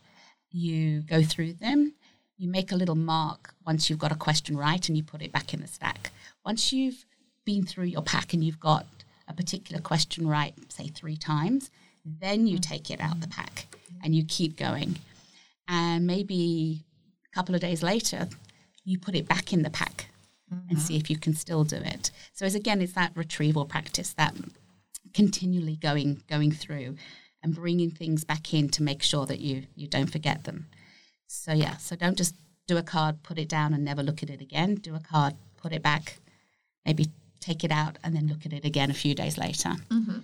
you 0.51 1.03
go 1.03 1.23
through 1.23 1.55
them, 1.55 1.95
you 2.37 2.49
make 2.49 2.71
a 2.71 2.77
little 2.77 2.95
mark 2.95 3.55
once 3.67 3.91
you've 3.91 3.99
got 3.99 4.13
a 4.13 4.17
question 4.17 4.57
right 4.57 4.87
and 4.89 4.97
you 4.97 5.03
put 5.03 5.23
it 5.23 5.33
back 5.33 5.53
in 5.53 5.61
the 5.61 5.67
stack. 5.67 6.13
Once 6.45 6.73
you've 6.73 7.05
been 7.45 7.65
through 7.65 7.87
your 7.87 8.03
pack 8.03 8.33
and 8.33 8.45
you've 8.45 8.61
got 8.61 8.87
a 9.27 9.35
particular 9.35 9.83
question 9.83 10.29
right, 10.29 10.55
say 10.69 10.87
three 10.87 11.17
times, 11.17 11.71
then 12.21 12.47
you 12.47 12.59
take 12.59 12.91
it 12.91 13.01
out 13.01 13.21
the 13.21 13.29
pack 13.29 13.67
and 14.03 14.15
you 14.15 14.25
keep 14.25 14.57
going. 14.57 14.97
And 15.69 16.07
maybe 16.07 16.85
a 17.31 17.35
couple 17.35 17.55
of 17.55 17.61
days 17.61 17.83
later, 17.83 18.29
you 18.85 18.99
put 18.99 19.15
it 19.15 19.29
back 19.29 19.53
in 19.53 19.63
the 19.63 19.71
pack 19.71 20.07
mm-hmm. 20.53 20.69
and 20.71 20.81
see 20.81 20.97
if 20.97 21.11
you 21.11 21.19
can 21.19 21.35
still 21.35 21.65
do 21.65 21.77
it. 21.77 22.11
So 22.33 22.47
as 22.47 22.55
again, 22.55 22.81
it's 22.81 22.93
that 22.93 23.13
retrieval 23.17 23.65
practice, 23.65 24.13
that 24.15 24.35
continually 25.13 25.77
going 25.77 26.23
going 26.29 26.53
through 26.53 26.97
and 27.43 27.55
bringing 27.55 27.91
things 27.91 28.25
back 28.25 28.53
in 28.53 28.69
to 28.69 28.83
make 28.83 29.03
sure 29.03 29.27
that 29.27 29.41
you 29.41 29.65
you 29.75 29.89
don't 29.89 30.11
forget 30.11 30.45
them. 30.45 30.67
So 31.27 31.53
yeah, 31.53 31.77
so 31.79 31.97
don't 31.97 32.17
just 32.17 32.35
do 32.69 32.77
a 32.77 32.83
card, 32.83 33.23
put 33.23 33.39
it 33.39 33.49
down, 33.49 33.75
and 33.75 33.85
never 33.85 34.03
look 34.03 34.23
at 34.23 34.31
it 34.31 34.41
again. 34.41 34.77
Do 34.77 34.95
a 34.95 35.01
card, 35.01 35.35
put 35.57 35.73
it 35.73 35.83
back, 35.83 36.19
maybe 36.85 37.09
take 37.41 37.65
it 37.65 37.71
out, 37.71 37.99
and 38.05 38.15
then 38.15 38.27
look 38.29 38.47
at 38.47 38.53
it 38.53 38.65
again 38.65 38.91
a 38.91 38.95
few 38.95 39.15
days 39.15 39.39
later. 39.39 39.71
Mm-hmm. 39.91 40.19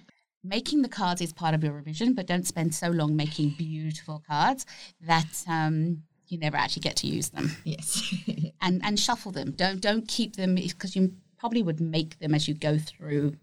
Making 0.45 0.83
the 0.83 0.89
cards 0.89 1.21
is 1.21 1.33
part 1.33 1.55
of 1.55 1.63
your 1.63 1.73
revision, 1.73 2.15
but 2.15 2.27
don't 2.27 2.47
spend 2.47 2.75
so 2.75 2.89
long 2.89 3.15
making 3.15 3.51
beautiful 3.51 4.23
cards 4.27 4.67
that 5.01 5.45
um, 5.49 6.03
you 6.27 6.39
never 6.39 6.57
actually 6.57 6.81
get 6.81 6.97
to 6.97 7.07
use 7.07 7.29
them. 7.31 7.53
Yes. 7.65 8.13
and 8.61 8.81
and 8.85 8.99
shuffle 8.99 9.33
them. 9.33 9.53
Don't 9.53 9.81
don't 9.81 10.09
keep 10.09 10.37
them 10.37 10.57
because 10.57 10.97
you 10.97 11.13
probably 11.39 11.63
would 11.63 11.81
make 11.81 12.19
them 12.19 12.35
as 12.35 12.49
you 12.49 12.55
go 12.55 12.79
through 12.79 13.37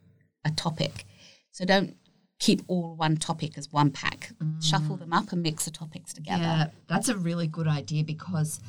a 0.45 0.51
topic. 0.51 1.05
So 1.51 1.65
don't 1.65 1.95
keep 2.39 2.61
all 2.67 2.95
one 2.95 3.17
topic 3.17 3.57
as 3.57 3.71
one 3.71 3.91
pack. 3.91 4.31
Mm. 4.41 4.63
Shuffle 4.63 4.97
them 4.97 5.13
up 5.13 5.31
and 5.31 5.43
mix 5.43 5.65
the 5.65 5.71
topics 5.71 6.13
together. 6.13 6.41
Yeah, 6.41 6.67
that's 6.87 7.09
a 7.09 7.17
really 7.17 7.47
good 7.47 7.67
idea 7.67 8.03
because 8.03 8.59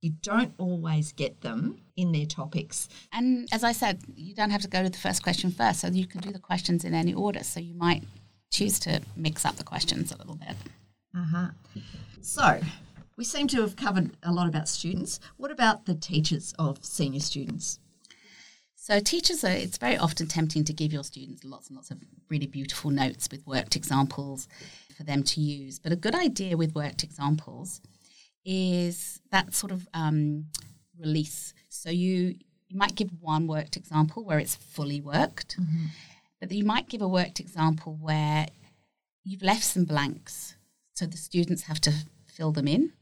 you 0.00 0.12
don't 0.22 0.54
always 0.58 1.12
get 1.12 1.42
them 1.42 1.81
in 1.96 2.12
their 2.12 2.26
topics. 2.26 2.88
And 3.12 3.48
as 3.52 3.64
I 3.64 3.72
said, 3.72 4.00
you 4.14 4.34
don't 4.34 4.50
have 4.50 4.62
to 4.62 4.68
go 4.68 4.82
to 4.82 4.90
the 4.90 4.98
first 4.98 5.22
question 5.22 5.50
first, 5.50 5.80
so 5.80 5.88
you 5.88 6.06
can 6.06 6.20
do 6.20 6.30
the 6.30 6.38
questions 6.38 6.84
in 6.84 6.94
any 6.94 7.14
order. 7.14 7.42
So 7.44 7.60
you 7.60 7.74
might 7.74 8.02
choose 8.50 8.78
to 8.80 9.00
mix 9.16 9.44
up 9.44 9.56
the 9.56 9.64
questions 9.64 10.12
a 10.12 10.18
little 10.18 10.36
bit. 10.36 10.56
Uh 11.14 11.24
huh. 11.24 11.48
So 12.20 12.60
we 13.16 13.24
seem 13.24 13.46
to 13.48 13.60
have 13.62 13.76
covered 13.76 14.10
a 14.22 14.32
lot 14.32 14.48
about 14.48 14.68
students. 14.68 15.20
What 15.36 15.50
about 15.50 15.86
the 15.86 15.94
teachers 15.94 16.54
of 16.58 16.84
senior 16.84 17.20
students? 17.20 17.78
So 18.74 18.98
teachers 18.98 19.44
are 19.44 19.52
it's 19.52 19.78
very 19.78 19.96
often 19.96 20.26
tempting 20.26 20.64
to 20.64 20.72
give 20.72 20.92
your 20.92 21.04
students 21.04 21.44
lots 21.44 21.68
and 21.68 21.76
lots 21.76 21.90
of 21.92 21.98
really 22.28 22.48
beautiful 22.48 22.90
notes 22.90 23.28
with 23.30 23.46
worked 23.46 23.76
examples 23.76 24.48
for 24.96 25.04
them 25.04 25.22
to 25.22 25.40
use. 25.40 25.78
But 25.78 25.92
a 25.92 25.96
good 25.96 26.14
idea 26.14 26.56
with 26.56 26.74
worked 26.74 27.04
examples 27.04 27.80
is 28.44 29.20
that 29.30 29.54
sort 29.54 29.70
of 29.70 29.86
um, 29.94 30.46
release. 31.02 31.54
So 31.68 31.90
you 31.90 32.36
you 32.68 32.78
might 32.78 32.94
give 32.94 33.10
one 33.20 33.46
worked 33.46 33.76
example 33.76 34.24
where 34.24 34.38
it's 34.38 34.54
fully 34.54 35.00
worked, 35.00 35.56
mm-hmm. 35.60 35.86
but 36.40 36.50
you 36.52 36.64
might 36.64 36.88
give 36.88 37.02
a 37.02 37.08
worked 37.08 37.38
example 37.38 37.98
where 38.00 38.46
you've 39.24 39.42
left 39.42 39.64
some 39.64 39.84
blanks, 39.84 40.56
so 40.94 41.04
the 41.04 41.18
students 41.18 41.64
have 41.64 41.80
to 41.82 41.92
fill 42.24 42.52
them 42.52 42.66
in. 42.66 42.92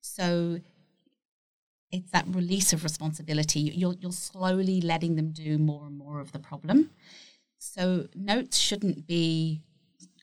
So 0.00 0.60
it's 1.90 2.10
that 2.10 2.24
release 2.26 2.72
of 2.72 2.84
responsibility. 2.84 3.60
You're, 3.60 3.94
you're 4.00 4.12
slowly 4.12 4.80
letting 4.80 5.16
them 5.16 5.30
do 5.30 5.58
more 5.58 5.86
and 5.86 5.96
more 5.96 6.20
of 6.20 6.32
the 6.32 6.38
problem. 6.38 6.90
So 7.58 8.08
notes 8.14 8.58
shouldn't 8.58 9.06
be 9.06 9.60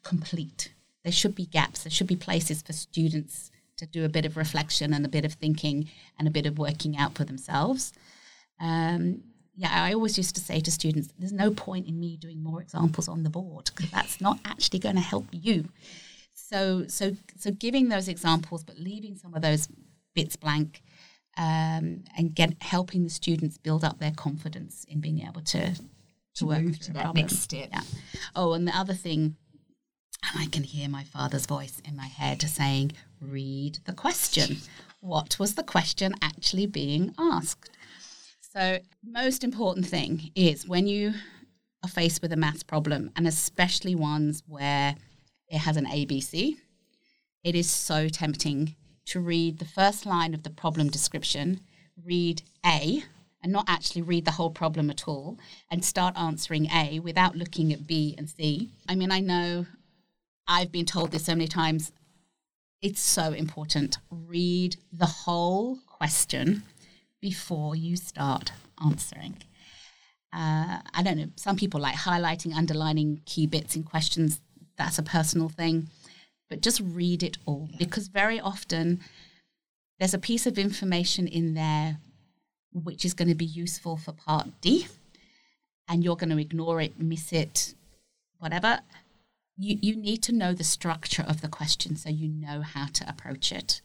complete. 0.03 0.73
There 1.03 1.11
should 1.13 1.35
be 1.35 1.45
gaps. 1.45 1.83
There 1.83 1.91
should 1.91 2.07
be 2.07 2.15
places 2.15 2.61
for 2.63 2.73
students 2.73 3.51
to 3.79 3.85
do 3.85 4.05
a 4.05 4.09
bit 4.09 4.25
of 4.25 4.37
reflection 4.37 4.93
and 4.93 5.05
a 5.05 5.09
bit 5.09 5.25
of 5.25 5.33
thinking 5.33 5.89
and 6.17 6.27
a 6.27 6.31
bit 6.31 6.45
of 6.45 6.57
working 6.57 6.97
out 6.97 7.15
for 7.15 7.25
themselves. 7.25 7.91
Um, 8.59 9.23
yeah, 9.55 9.69
I 9.71 9.93
always 9.93 10.17
used 10.17 10.35
to 10.35 10.41
say 10.41 10.61
to 10.61 10.71
students, 10.71 11.09
there's 11.17 11.33
no 11.33 11.51
point 11.51 11.87
in 11.87 11.99
me 11.99 12.15
doing 12.15 12.41
more 12.41 12.61
examples 12.61 13.07
on 13.09 13.23
the 13.23 13.29
board 13.29 13.71
because 13.75 13.91
that's 13.91 14.21
not 14.21 14.39
actually 14.45 14.79
going 14.79 14.95
to 14.95 15.01
help 15.01 15.25
you. 15.31 15.65
So, 16.33 16.85
so, 16.87 17.15
so 17.37 17.51
giving 17.51 17.89
those 17.89 18.07
examples, 18.07 18.63
but 18.63 18.79
leaving 18.79 19.15
some 19.15 19.33
of 19.33 19.41
those 19.41 19.67
bits 20.15 20.35
blank, 20.35 20.81
um, 21.37 22.03
and 22.17 22.33
get 22.33 22.61
helping 22.61 23.03
the 23.03 23.09
students 23.09 23.57
build 23.57 23.83
up 23.83 23.99
their 23.99 24.11
confidence 24.11 24.85
in 24.89 24.99
being 24.99 25.21
able 25.21 25.41
to 25.41 25.73
to, 25.75 25.81
to 26.35 26.45
work 26.45 26.61
move 26.61 26.79
to 26.79 26.93
that 26.93 27.03
problem. 27.03 27.21
next 27.21 27.39
step. 27.39 27.69
Yeah. 27.71 27.81
Oh, 28.35 28.53
and 28.53 28.67
the 28.67 28.75
other 28.75 28.93
thing, 28.93 29.35
and 30.23 30.41
I 30.41 30.47
can 30.47 30.63
hear 30.63 30.89
my 30.89 31.03
father's 31.03 31.45
voice 31.45 31.81
in 31.85 31.95
my 31.95 32.07
head 32.07 32.41
saying, 32.41 32.93
"Read 33.19 33.79
the 33.85 33.93
question." 33.93 34.61
what 35.01 35.39
was 35.39 35.55
the 35.55 35.63
question 35.63 36.13
actually 36.21 36.65
being 36.65 37.13
asked. 37.17 37.69
So, 38.41 38.79
most 39.03 39.43
important 39.43 39.85
thing 39.87 40.31
is 40.35 40.67
when 40.67 40.87
you 40.87 41.13
are 41.83 41.89
faced 41.89 42.21
with 42.21 42.33
a 42.33 42.37
maths 42.37 42.63
problem, 42.63 43.11
and 43.15 43.27
especially 43.27 43.95
ones 43.95 44.43
where 44.47 44.95
it 45.47 45.59
has 45.59 45.77
an 45.77 45.85
ABC, 45.85 46.57
it 47.43 47.55
is 47.55 47.69
so 47.69 48.09
tempting 48.09 48.75
to 49.05 49.19
read 49.19 49.59
the 49.59 49.65
first 49.65 50.05
line 50.05 50.33
of 50.33 50.43
the 50.43 50.49
problem 50.49 50.89
description, 50.89 51.61
read 52.03 52.41
A, 52.65 53.03
and 53.41 53.53
not 53.53 53.65
actually 53.69 54.01
read 54.01 54.25
the 54.25 54.31
whole 54.31 54.49
problem 54.49 54.89
at 54.89 55.07
all, 55.07 55.37
and 55.71 55.85
start 55.85 56.17
answering 56.17 56.69
A 56.71 56.99
without 56.99 57.37
looking 57.37 57.71
at 57.71 57.87
B 57.87 58.13
and 58.17 58.29
C. 58.29 58.69
I 58.89 58.95
mean, 58.95 59.11
I 59.11 59.21
know 59.21 59.65
I've 60.49 60.71
been 60.71 60.85
told 60.85 61.11
this 61.11 61.25
so 61.25 61.33
many 61.33 61.47
times. 61.47 61.91
It's 62.81 62.99
so 62.99 63.33
important. 63.33 63.99
Read 64.09 64.77
the 64.91 65.05
whole 65.05 65.77
question 65.85 66.63
before 67.21 67.75
you 67.75 67.95
start 67.95 68.51
answering. 68.83 69.37
Uh, 70.33 70.79
I 70.93 71.03
don't 71.03 71.17
know. 71.17 71.27
Some 71.35 71.55
people 71.55 71.79
like 71.79 71.95
highlighting, 71.95 72.55
underlining 72.55 73.21
key 73.25 73.45
bits 73.45 73.75
in 73.75 73.83
questions. 73.83 74.41
That's 74.75 74.97
a 74.97 75.03
personal 75.03 75.49
thing. 75.49 75.89
But 76.49 76.61
just 76.61 76.81
read 76.83 77.21
it 77.21 77.37
all 77.45 77.69
because 77.77 78.07
very 78.07 78.39
often 78.39 79.01
there's 79.99 80.15
a 80.15 80.19
piece 80.19 80.47
of 80.47 80.57
information 80.57 81.27
in 81.27 81.53
there 81.53 81.97
which 82.73 83.05
is 83.05 83.13
going 83.13 83.27
to 83.27 83.35
be 83.35 83.45
useful 83.45 83.97
for 83.97 84.13
part 84.13 84.47
D, 84.61 84.87
and 85.87 86.03
you're 86.03 86.15
going 86.15 86.29
to 86.29 86.39
ignore 86.39 86.81
it, 86.81 86.99
miss 86.99 87.33
it, 87.33 87.75
whatever. 88.39 88.79
You, 89.59 89.77
you 89.81 89.95
need 89.95 90.23
to 90.23 90.31
know 90.31 90.53
the 90.53 90.63
structure 90.63 91.23
of 91.27 91.41
the 91.41 91.49
question 91.49 91.95
so 91.95 92.09
you 92.09 92.29
know 92.29 92.61
how 92.61 92.87
to 92.93 93.09
approach 93.09 93.51
it. 93.51 93.81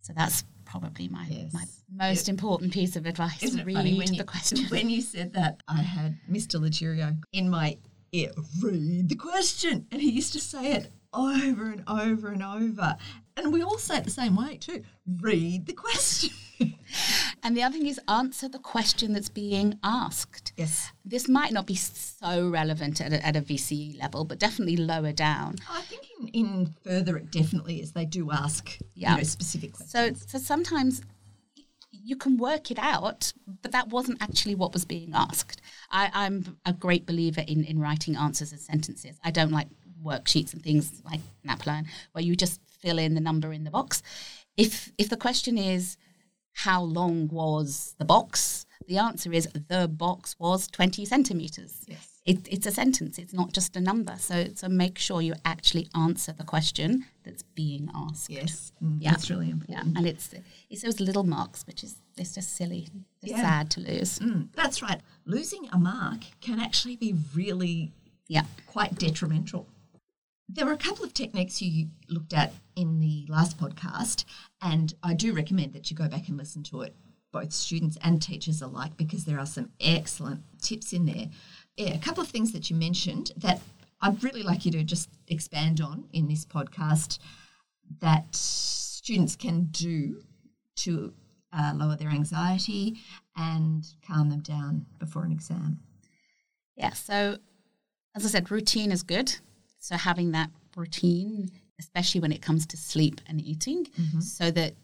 So 0.00 0.12
that's 0.16 0.44
probably 0.64 1.08
my 1.08 1.26
yes. 1.28 1.52
my 1.52 1.64
most 1.92 2.28
it, 2.28 2.30
important 2.30 2.72
piece 2.72 2.96
of 2.96 3.04
advice. 3.06 3.42
Isn't 3.42 3.64
read 3.64 3.74
funny 3.74 3.98
when 3.98 4.08
the 4.08 4.14
you, 4.14 4.24
question. 4.24 4.66
When 4.68 4.88
you 4.88 5.00
said 5.00 5.34
that, 5.34 5.60
I 5.68 5.82
had 5.82 6.18
Mr. 6.30 6.60
Ligerio 6.60 7.20
in 7.32 7.50
my 7.50 7.78
ear. 8.12 8.30
Read 8.62 9.08
the 9.08 9.16
question, 9.16 9.86
and 9.90 10.00
he 10.00 10.10
used 10.10 10.32
to 10.34 10.40
say 10.40 10.72
it 10.72 10.92
over 11.12 11.70
and 11.70 11.82
over 11.86 12.28
and 12.28 12.42
over. 12.42 12.96
And 13.36 13.52
we 13.52 13.62
all 13.62 13.78
say 13.78 13.98
it 13.98 14.04
the 14.04 14.10
same 14.10 14.36
way 14.36 14.56
too. 14.58 14.82
Read 15.20 15.66
the 15.66 15.72
question. 15.72 16.30
and 17.42 17.56
the 17.56 17.62
other 17.62 17.78
thing 17.78 17.86
is 17.86 18.00
answer 18.08 18.48
the 18.48 18.58
question 18.58 19.12
that's 19.12 19.28
being 19.28 19.78
asked. 19.82 20.52
Yes. 20.56 20.92
This 21.04 21.28
might 21.28 21.52
not 21.52 21.66
be 21.66 21.74
so 21.74 22.48
relevant 22.48 23.00
at 23.00 23.12
a, 23.12 23.26
at 23.26 23.36
a 23.36 23.40
VCE 23.40 23.98
level, 23.98 24.24
but 24.24 24.38
definitely 24.38 24.76
lower 24.76 25.12
down. 25.12 25.56
I 25.70 25.80
think 25.82 26.06
in, 26.20 26.28
in 26.28 26.74
further 26.84 27.16
it 27.16 27.30
definitely 27.30 27.80
is. 27.80 27.92
They 27.92 28.04
do 28.04 28.30
ask 28.30 28.78
yeah. 28.94 29.12
you 29.12 29.16
know, 29.18 29.22
specific 29.24 29.72
questions. 29.72 30.20
So, 30.20 30.38
so 30.38 30.38
sometimes 30.38 31.02
you 32.04 32.16
can 32.16 32.36
work 32.36 32.70
it 32.70 32.78
out, 32.80 33.32
but 33.62 33.72
that 33.72 33.88
wasn't 33.88 34.20
actually 34.20 34.54
what 34.54 34.72
was 34.72 34.84
being 34.84 35.12
asked. 35.14 35.60
I, 35.90 36.10
am 36.26 36.58
a 36.66 36.72
great 36.72 37.06
believer 37.06 37.44
in, 37.46 37.64
in 37.64 37.80
writing 37.80 38.16
answers 38.16 38.52
as 38.52 38.64
sentences. 38.64 39.18
I 39.24 39.30
don't 39.30 39.52
like 39.52 39.68
worksheets 40.04 40.52
and 40.52 40.62
things 40.62 41.02
like 41.04 41.20
NAPLAN 41.46 41.86
where 42.12 42.24
you 42.24 42.36
just 42.36 42.60
fill 42.80 42.98
in 42.98 43.14
the 43.14 43.20
number 43.20 43.52
in 43.52 43.64
the 43.64 43.70
box. 43.70 44.02
If 44.56 44.92
if 44.98 45.08
the 45.08 45.16
question 45.16 45.56
is 45.56 45.96
how 46.54 46.82
long 46.82 47.28
was 47.28 47.94
the 47.98 48.04
box, 48.04 48.66
the 48.86 48.98
answer 48.98 49.32
is 49.32 49.48
the 49.68 49.88
box 49.88 50.36
was 50.38 50.68
20 50.68 51.04
centimeters. 51.04 51.84
Yes. 51.86 52.08
It, 52.24 52.46
it's 52.48 52.66
a 52.66 52.70
sentence. 52.70 53.18
It's 53.18 53.32
not 53.32 53.52
just 53.52 53.74
a 53.74 53.80
number. 53.80 54.14
So 54.18 54.46
so 54.54 54.68
make 54.68 54.96
sure 54.98 55.20
you 55.22 55.34
actually 55.44 55.88
answer 55.94 56.32
the 56.32 56.44
question 56.44 57.06
that's 57.24 57.42
being 57.42 57.90
asked. 57.94 58.30
Yes, 58.30 58.72
mm, 58.82 58.98
yeah. 59.00 59.10
that's 59.10 59.28
really 59.28 59.50
important. 59.50 59.88
Yeah. 59.88 59.98
And 59.98 60.06
it's 60.06 60.32
it's 60.70 60.82
those 60.82 61.00
little 61.00 61.24
marks, 61.24 61.66
which 61.66 61.82
is 61.82 61.96
it's 62.16 62.34
just 62.34 62.54
silly. 62.56 62.88
It's 63.22 63.32
yeah. 63.32 63.42
sad 63.42 63.70
to 63.72 63.80
lose. 63.80 64.20
Mm, 64.20 64.48
that's 64.54 64.82
right. 64.82 65.00
Losing 65.24 65.68
a 65.72 65.78
mark 65.78 66.20
can 66.40 66.60
actually 66.60 66.96
be 66.96 67.14
really 67.34 67.92
yeah 68.28 68.44
quite 68.66 68.96
detrimental. 68.98 69.66
There 70.48 70.66
were 70.66 70.72
a 70.72 70.78
couple 70.78 71.04
of 71.04 71.14
techniques 71.14 71.62
you 71.62 71.88
looked 72.08 72.34
at 72.34 72.52
in 72.76 72.98
the 72.98 73.26
last 73.28 73.58
podcast, 73.58 74.24
and 74.60 74.94
I 75.02 75.14
do 75.14 75.32
recommend 75.32 75.72
that 75.72 75.90
you 75.90 75.96
go 75.96 76.08
back 76.08 76.28
and 76.28 76.36
listen 76.36 76.62
to 76.64 76.82
it, 76.82 76.94
both 77.32 77.52
students 77.52 77.96
and 78.02 78.20
teachers 78.20 78.60
alike, 78.60 78.96
because 78.96 79.24
there 79.24 79.38
are 79.38 79.46
some 79.46 79.70
excellent 79.80 80.42
tips 80.60 80.92
in 80.92 81.06
there. 81.06 81.28
Yeah, 81.76 81.94
a 81.94 81.98
couple 81.98 82.22
of 82.22 82.28
things 82.28 82.52
that 82.52 82.68
you 82.68 82.76
mentioned 82.76 83.32
that 83.38 83.60
I'd 84.00 84.22
really 84.22 84.42
like 84.42 84.66
you 84.66 84.72
to 84.72 84.84
just 84.84 85.08
expand 85.28 85.80
on 85.80 86.04
in 86.12 86.28
this 86.28 86.44
podcast 86.44 87.18
that 88.00 88.34
students 88.34 89.36
can 89.36 89.64
do 89.66 90.22
to 90.76 91.12
uh, 91.52 91.72
lower 91.76 91.96
their 91.96 92.08
anxiety 92.08 92.98
and 93.36 93.86
calm 94.06 94.28
them 94.28 94.40
down 94.40 94.86
before 94.98 95.24
an 95.24 95.32
exam. 95.32 95.80
Yeah, 96.76 96.92
so 96.92 97.38
as 98.14 98.24
I 98.24 98.28
said, 98.28 98.50
routine 98.50 98.90
is 98.92 99.02
good. 99.02 99.36
So 99.82 99.96
having 99.96 100.30
that 100.30 100.48
routine, 100.76 101.50
especially 101.80 102.20
when 102.20 102.30
it 102.30 102.40
comes 102.40 102.66
to 102.66 102.76
sleep 102.76 103.20
and 103.26 103.40
eating, 103.40 103.84
mm-hmm. 103.84 104.20
so 104.20 104.48
that 104.52 104.74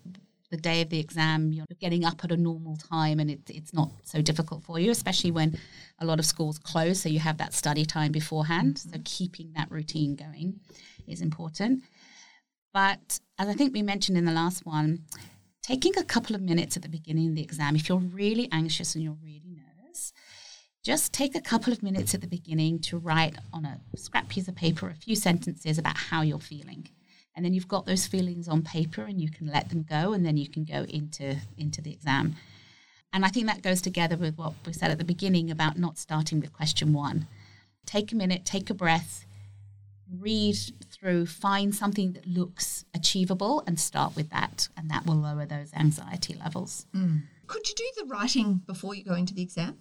the 0.51 0.57
day 0.57 0.83
of 0.83 0.89
the 0.89 0.99
exam 0.99 1.53
you're 1.53 1.67
getting 1.79 2.05
up 2.05 2.25
at 2.25 2.33
a 2.33 2.37
normal 2.37 2.77
time 2.77 3.21
and 3.21 3.31
it, 3.31 3.41
it's 3.49 3.73
not 3.73 3.91
so 4.03 4.21
difficult 4.21 4.65
for 4.65 4.81
you, 4.81 4.91
especially 4.91 5.31
when 5.31 5.57
a 6.01 6.05
lot 6.05 6.19
of 6.19 6.27
schools 6.27 6.59
close. 6.59 7.01
So 7.01 7.09
you 7.09 7.21
have 7.21 7.39
that 7.39 7.55
study 7.55 7.85
time 7.85 8.11
beforehand. 8.11 8.75
Mm-hmm. 8.75 8.91
So 8.91 9.01
keeping 9.05 9.53
that 9.55 9.71
routine 9.71 10.17
going 10.17 10.59
is 11.07 11.21
important. 11.21 11.85
But 12.75 13.21
as 13.39 13.47
I 13.47 13.53
think 13.53 13.73
we 13.73 13.83
mentioned 13.83 14.19
in 14.19 14.25
the 14.25 14.33
last 14.33 14.67
one, 14.67 15.05
taking 15.63 15.97
a 15.97 16.03
couple 16.03 16.35
of 16.35 16.43
minutes 16.43 16.77
at 16.77 16.83
the 16.83 16.89
beginning 16.89 17.29
of 17.29 17.35
the 17.37 17.43
exam, 17.43 17.77
if 17.77 17.89
you're 17.89 17.99
really 17.99 18.49
anxious 18.51 18.97
and 18.97 19.05
you're 19.05 19.19
really 19.23 19.48
just 20.83 21.12
take 21.12 21.35
a 21.35 21.41
couple 21.41 21.73
of 21.73 21.83
minutes 21.83 22.14
at 22.14 22.21
the 22.21 22.27
beginning 22.27 22.79
to 22.81 22.99
write 22.99 23.37
on 23.53 23.64
a 23.64 23.81
scrap 23.97 24.29
piece 24.29 24.49
of 24.49 24.55
paper 24.55 24.88
a 24.88 24.95
few 24.95 25.17
sentences 25.17 25.79
about 25.79 25.97
how 25.97 26.23
you're 26.23 26.38
feeling. 26.38 26.88
And 27.35 27.45
then 27.45 27.55
you've 27.55 27.69
got 27.69 27.87
those 27.87 28.07
feelings 28.07 28.49
on 28.49 28.62
paper 28.62 29.03
and 29.03 29.21
you 29.21 29.31
can 29.31 29.47
let 29.47 29.69
them 29.69 29.85
go 29.88 30.12
and 30.12 30.25
then 30.25 30.37
you 30.37 30.49
can 30.49 30.64
go 30.64 30.85
into, 30.88 31.37
into 31.57 31.81
the 31.81 31.93
exam. 31.93 32.37
And 33.12 33.25
I 33.25 33.29
think 33.29 33.47
that 33.47 33.62
goes 33.62 33.81
together 33.81 34.17
with 34.17 34.37
what 34.37 34.55
we 34.67 34.73
said 34.73 34.91
at 34.91 34.99
the 34.99 35.05
beginning 35.05 35.51
about 35.51 35.79
not 35.79 35.99
starting 35.99 36.41
with 36.41 36.53
question 36.53 36.93
one. 36.93 37.27
Take 37.87 38.12
a 38.12 38.17
minute, 38.17 38.45
take 38.45 38.71
a 38.71 38.75
breath, 38.75 39.25
read 40.19 40.57
through, 40.91 41.27
find 41.27 41.75
something 41.75 42.12
that 42.12 42.27
looks 42.27 42.85
achievable 42.95 43.62
and 43.67 43.79
start 43.79 44.17
with 44.17 44.31
that. 44.31 44.69
And 44.77 44.91
that 44.91 45.07
will 45.07 45.17
lower 45.17 45.47
those 45.47 45.73
anxiety 45.75 46.35
levels. 46.35 46.87
Mm. 46.95 47.23
Could 47.47 47.67
you 47.69 47.75
do 47.75 47.91
the 47.97 48.05
writing 48.07 48.62
before 48.67 48.95
you 48.95 49.05
go 49.05 49.14
into 49.14 49.33
the 49.33 49.43
exam? 49.43 49.79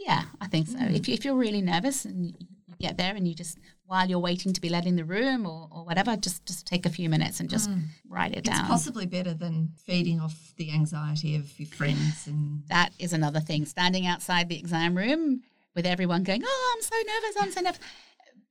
Yeah, 0.00 0.22
I 0.40 0.46
think 0.46 0.66
so. 0.66 0.78
Mm. 0.78 0.96
If, 0.96 1.08
you, 1.08 1.14
if 1.14 1.24
you're 1.24 1.34
really 1.36 1.60
nervous 1.60 2.04
and 2.06 2.26
you 2.26 2.34
get 2.80 2.96
there 2.96 3.14
and 3.14 3.28
you 3.28 3.34
just, 3.34 3.58
while 3.86 4.08
you're 4.08 4.18
waiting 4.18 4.52
to 4.54 4.60
be 4.60 4.70
let 4.70 4.86
in 4.86 4.96
the 4.96 5.04
room 5.04 5.46
or, 5.46 5.68
or 5.70 5.84
whatever, 5.84 6.16
just, 6.16 6.44
just 6.46 6.66
take 6.66 6.86
a 6.86 6.90
few 6.90 7.10
minutes 7.10 7.38
and 7.38 7.50
just 7.50 7.70
mm. 7.70 7.82
write 8.08 8.34
it 8.34 8.44
down. 8.44 8.60
It's 8.60 8.68
possibly 8.68 9.06
better 9.06 9.34
than 9.34 9.72
feeding 9.84 10.20
off 10.20 10.54
the 10.56 10.72
anxiety 10.72 11.36
of 11.36 11.58
your 11.60 11.68
friends. 11.68 12.26
and 12.26 12.62
That 12.68 12.92
is 12.98 13.12
another 13.12 13.40
thing. 13.40 13.66
Standing 13.66 14.06
outside 14.06 14.48
the 14.48 14.58
exam 14.58 14.96
room 14.96 15.42
with 15.74 15.86
everyone 15.86 16.24
going, 16.24 16.42
oh, 16.44 16.74
I'm 16.74 16.82
so 16.82 16.96
nervous, 16.96 17.36
I'm 17.42 17.52
so 17.52 17.60
nervous. 17.60 17.80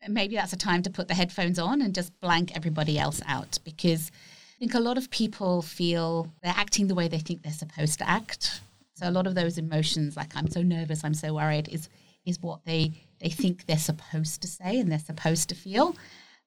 Maybe 0.08 0.36
that's 0.36 0.54
a 0.54 0.58
time 0.58 0.84
to 0.84 0.90
put 0.90 1.08
the 1.08 1.16
headphones 1.16 1.60
on 1.60 1.82
and 1.82 1.94
just 1.94 2.18
blank 2.22 2.56
everybody 2.56 2.98
else 2.98 3.22
out 3.28 3.58
because 3.66 4.12
I 4.56 4.60
think 4.60 4.74
a 4.76 4.80
lot 4.80 4.98
of 4.98 5.10
people 5.10 5.62
feel 5.62 6.32
they're 6.44 6.54
acting 6.56 6.88
the 6.88 6.96
way 6.96 7.08
they 7.08 7.20
think 7.20 7.42
they're 7.42 7.52
supposed 7.52 8.00
to 8.00 8.10
act 8.10 8.62
so 9.00 9.10
a 9.10 9.12
lot 9.12 9.28
of 9.28 9.36
those 9.36 9.58
emotions, 9.58 10.18
like 10.18 10.36
I'm 10.36 10.50
so 10.50 10.62
nervous, 10.62 11.04
I'm 11.04 11.14
so 11.14 11.34
worried, 11.34 11.70
is 11.70 11.90
is 12.26 12.42
what 12.42 12.66
they 12.66 12.92
they 13.20 13.30
think 13.30 13.66
they're 13.66 13.78
supposed 13.78 14.42
to 14.42 14.48
say 14.48 14.80
and 14.80 14.92
they're 14.92 15.00
supposed 15.00 15.50
to 15.50 15.56
feel. 15.56 15.96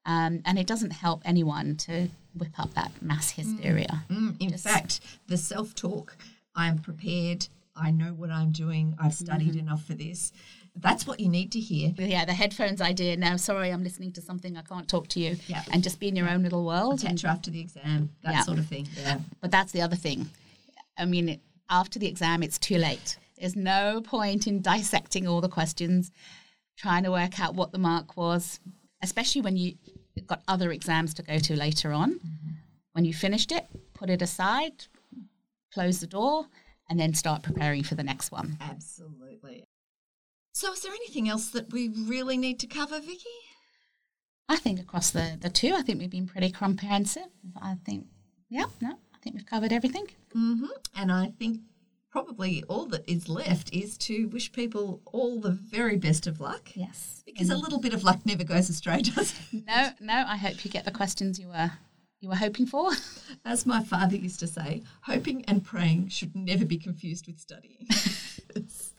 Um, 0.05 0.43
and 0.45 0.59
it 0.59 0.67
doesn't 0.67 0.91
help 0.91 1.23
anyone 1.25 1.77
to 1.77 2.09
whip 2.35 2.59
up 2.59 2.75
that 2.75 2.91
mass 3.01 3.33
mm. 3.33 3.37
hysteria. 3.37 4.05
Mm, 4.11 4.33
mm. 4.33 4.37
In 4.41 4.51
Just, 4.51 4.65
fact, 4.65 5.01
the 5.29 5.37
self 5.37 5.75
talk, 5.75 6.17
I'm 6.57 6.79
prepared, 6.79 7.47
I 7.77 7.91
know 7.91 8.13
what 8.13 8.31
I'm 8.31 8.51
doing, 8.51 8.97
I've 9.01 9.15
studied 9.15 9.51
mm-hmm. 9.51 9.61
enough 9.61 9.85
for 9.85 9.95
this. 9.95 10.33
That's 10.75 11.07
what 11.07 11.21
you 11.21 11.29
need 11.29 11.53
to 11.53 11.61
hear. 11.61 11.93
Yeah, 11.99 12.25
the 12.25 12.33
headphones 12.33 12.81
idea. 12.81 13.17
Now, 13.17 13.37
sorry, 13.37 13.71
I'm 13.71 13.85
listening 13.85 14.13
to 14.13 14.23
something, 14.23 14.57
I 14.57 14.63
can't 14.63 14.89
talk 14.89 15.07
to 15.09 15.21
you. 15.21 15.37
Yeah. 15.47 15.63
And 15.71 15.83
just 15.83 16.01
be 16.01 16.09
in 16.09 16.17
your 16.17 16.29
own 16.29 16.43
little 16.43 16.65
world. 16.65 17.01
I'll 17.05 17.11
catch 17.11 17.23
you 17.23 17.29
after 17.29 17.51
the 17.51 17.61
exam, 17.61 18.11
that 18.23 18.33
yeah. 18.33 18.41
sort 18.41 18.59
of 18.59 18.67
thing. 18.67 18.89
Yeah. 18.97 19.19
But 19.41 19.51
that's 19.51 19.73
the 19.73 19.83
other 19.83 19.97
thing. 19.97 20.31
I 20.99 21.05
mean, 21.05 21.29
it, 21.29 21.41
after 21.73 21.99
the 21.99 22.07
exam, 22.07 22.43
it's 22.43 22.59
too 22.59 22.77
late. 22.77 23.17
There's 23.39 23.57
no 23.57 24.03
point 24.03 24.47
in 24.47 24.61
dissecting 24.61 25.27
all 25.27 25.41
the 25.41 25.49
questions, 25.49 26.13
trying 26.79 27.03
to 27.03 27.11
work 27.11 27.41
out 27.41 27.55
what 27.55 27.73
the 27.73 27.79
mark 27.79 28.17
was, 28.17 28.61
especially 29.03 29.41
when 29.41 29.57
you've 29.57 29.77
got 30.27 30.43
other 30.47 30.71
exams 30.71 31.15
to 31.15 31.23
go 31.23 31.39
to 31.39 31.57
later 31.57 31.93
on. 31.93 32.15
Mm-hmm. 32.15 32.51
When 32.93 33.05
you 33.05 33.15
finished 33.15 33.51
it, 33.51 33.67
put 33.95 34.11
it 34.11 34.23
aside, 34.23 34.85
close 35.73 35.99
the 35.99 36.07
door, 36.07 36.47
and 36.89 37.01
then 37.01 37.15
start 37.15 37.43
preparing 37.43 37.83
for 37.83 37.95
the 37.95 38.05
next 38.05 38.31
one. 38.31 38.59
Absolutely. 38.61 39.65
So, 40.53 40.73
is 40.73 40.83
there 40.83 40.93
anything 40.93 41.29
else 41.29 41.49
that 41.51 41.73
we 41.73 41.89
really 41.89 42.37
need 42.37 42.61
to 42.61 42.67
cover, 42.67 43.01
Vicky? 43.01 43.25
I 44.49 44.57
think 44.57 44.79
across 44.79 45.11
the, 45.11 45.39
the 45.41 45.49
two, 45.49 45.73
I 45.75 45.81
think 45.81 45.99
we've 45.99 46.11
been 46.11 46.29
pretty 46.29 46.51
comprehensive. 46.51 47.29
I 47.61 47.77
think, 47.87 48.09
yeah, 48.51 48.67
no, 48.83 48.99
think 49.23 49.37
we've 49.37 49.47
covered 49.47 49.73
everything. 49.73 50.09
hmm 50.33 50.67
And 50.97 51.11
I 51.13 51.33
think 51.39 51.61
probably 52.11 52.63
all 52.69 52.87
that 52.87 53.09
is 53.09 53.29
left 53.29 53.73
is 53.73 53.97
to 53.97 54.27
wish 54.29 54.53
people 54.53 55.01
all 55.07 55.41
the 55.41 55.51
very 55.51 55.97
best 55.97 56.27
of 56.27 56.41
luck. 56.41 56.71
Yes. 56.75 57.23
Because 57.25 57.49
a 57.49 57.57
little 57.57 57.81
bit 57.81 57.95
of 57.95 58.05
luck 58.05 58.21
never 58.27 58.45
goes 58.45 58.69
astray, 58.69 59.01
does 59.03 59.35
it? 59.53 59.65
No, 59.67 59.91
no. 60.01 60.25
I 60.27 60.37
hope 60.37 60.65
you 60.65 60.71
get 60.71 60.85
the 60.85 60.91
questions 60.91 61.39
you 61.39 61.49
were 61.49 61.73
you 62.21 62.29
were 62.29 62.37
hoping 62.37 62.67
for. 62.67 62.91
As 63.45 63.67
my 63.67 63.83
father 63.83 64.17
used 64.17 64.39
to 64.41 64.47
say, 64.47 64.83
hoping 65.03 65.45
and 65.47 65.65
praying 65.65 66.09
should 66.09 66.37
never 66.37 66.65
be 66.65 66.79
confused 66.79 67.27
with 67.27 67.41
studying. 67.41 67.87
yes. 67.91 68.95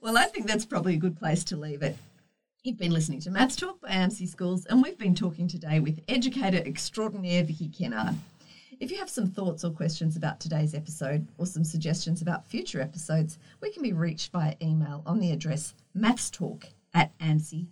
Well, 0.00 0.18
I 0.18 0.24
think 0.24 0.48
that's 0.48 0.64
probably 0.64 0.94
a 0.94 0.98
good 0.98 1.16
place 1.16 1.44
to 1.44 1.56
leave 1.56 1.82
it. 1.82 1.96
You've 2.64 2.78
been 2.78 2.92
listening 2.92 3.20
to 3.20 3.30
Maths 3.30 3.56
Talk 3.56 3.80
by 3.80 3.90
AMSI 3.90 4.26
Schools, 4.26 4.66
and 4.66 4.82
we've 4.82 4.98
been 4.98 5.14
talking 5.14 5.46
today 5.46 5.78
with 5.80 6.00
educator 6.08 6.56
extraordinaire 6.56 7.44
Vicky 7.44 7.68
Kennard. 7.68 8.16
If 8.80 8.90
you 8.90 8.98
have 8.98 9.10
some 9.10 9.26
thoughts 9.26 9.64
or 9.64 9.70
questions 9.70 10.16
about 10.16 10.40
today's 10.40 10.74
episode 10.74 11.28
or 11.38 11.46
some 11.46 11.64
suggestions 11.64 12.22
about 12.22 12.46
future 12.46 12.80
episodes, 12.80 13.38
we 13.60 13.70
can 13.70 13.82
be 13.82 13.92
reached 13.92 14.32
via 14.32 14.54
email 14.62 15.02
on 15.06 15.20
the 15.20 15.30
address 15.32 15.74
mathstalk 15.96 16.64
at 16.92 17.16
amsi.org.au. 17.18 17.66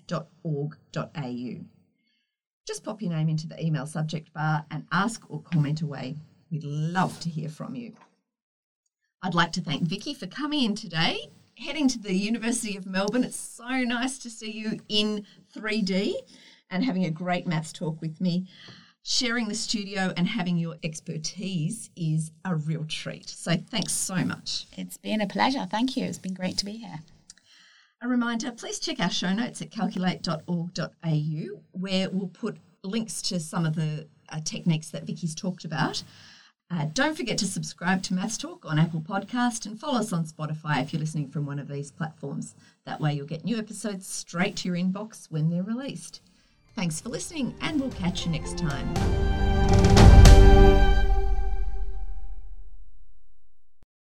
Just 2.66 2.84
pop 2.84 3.02
your 3.02 3.10
name 3.10 3.28
into 3.28 3.48
the 3.48 3.60
email 3.64 3.86
subject 3.86 4.32
bar 4.32 4.64
and 4.70 4.86
ask 4.92 5.28
or 5.28 5.42
comment 5.42 5.82
away. 5.82 6.16
We'd 6.50 6.64
love 6.64 7.18
to 7.20 7.30
hear 7.30 7.48
from 7.48 7.74
you. 7.74 7.94
I'd 9.22 9.34
like 9.34 9.52
to 9.52 9.60
thank 9.60 9.82
Vicky 9.82 10.14
for 10.14 10.26
coming 10.26 10.64
in 10.64 10.74
today, 10.74 11.30
heading 11.56 11.88
to 11.88 11.98
the 11.98 12.14
University 12.14 12.76
of 12.76 12.86
Melbourne. 12.86 13.24
It's 13.24 13.36
so 13.36 13.68
nice 13.68 14.18
to 14.18 14.30
see 14.30 14.50
you 14.50 14.78
in 14.88 15.26
3D 15.56 16.14
and 16.70 16.84
having 16.84 17.04
a 17.04 17.10
great 17.10 17.46
maths 17.46 17.72
talk 17.72 18.00
with 18.00 18.20
me. 18.20 18.46
Sharing 19.04 19.48
the 19.48 19.54
studio 19.56 20.12
and 20.16 20.28
having 20.28 20.56
your 20.58 20.76
expertise 20.84 21.90
is 21.96 22.30
a 22.44 22.54
real 22.54 22.84
treat. 22.84 23.28
So 23.28 23.56
thanks 23.56 23.92
so 23.92 24.14
much. 24.16 24.66
It's 24.76 24.96
been 24.96 25.20
a 25.20 25.26
pleasure. 25.26 25.66
Thank 25.68 25.96
you. 25.96 26.04
It's 26.04 26.18
been 26.18 26.34
great 26.34 26.56
to 26.58 26.64
be 26.64 26.76
here. 26.76 27.00
A 28.00 28.06
reminder 28.06 28.52
please 28.52 28.78
check 28.78 29.00
our 29.00 29.10
show 29.10 29.32
notes 29.32 29.60
at 29.60 29.72
calculate.org.au, 29.72 31.60
where 31.72 32.10
we'll 32.10 32.28
put 32.28 32.58
links 32.84 33.22
to 33.22 33.40
some 33.40 33.66
of 33.66 33.74
the 33.74 34.06
uh, 34.28 34.40
techniques 34.44 34.90
that 34.90 35.04
Vicky's 35.04 35.34
talked 35.34 35.64
about. 35.64 36.04
Uh, 36.70 36.86
don't 36.94 37.16
forget 37.16 37.38
to 37.38 37.44
subscribe 37.44 38.02
to 38.04 38.14
Maths 38.14 38.38
Talk 38.38 38.64
on 38.64 38.78
Apple 38.78 39.00
Podcast 39.00 39.66
and 39.66 39.78
follow 39.78 39.98
us 39.98 40.12
on 40.12 40.24
Spotify 40.24 40.80
if 40.80 40.92
you're 40.92 41.00
listening 41.00 41.28
from 41.28 41.44
one 41.44 41.58
of 41.58 41.68
these 41.68 41.90
platforms. 41.90 42.54
That 42.86 43.00
way, 43.00 43.14
you'll 43.14 43.26
get 43.26 43.44
new 43.44 43.58
episodes 43.58 44.06
straight 44.06 44.56
to 44.58 44.68
your 44.68 44.76
inbox 44.76 45.30
when 45.30 45.50
they're 45.50 45.62
released. 45.62 46.20
Thanks 46.74 47.00
for 47.00 47.10
listening, 47.10 47.54
and 47.60 47.80
we'll 47.80 47.90
catch 47.90 48.24
you 48.24 48.32
next 48.32 48.58
time. 48.58 48.88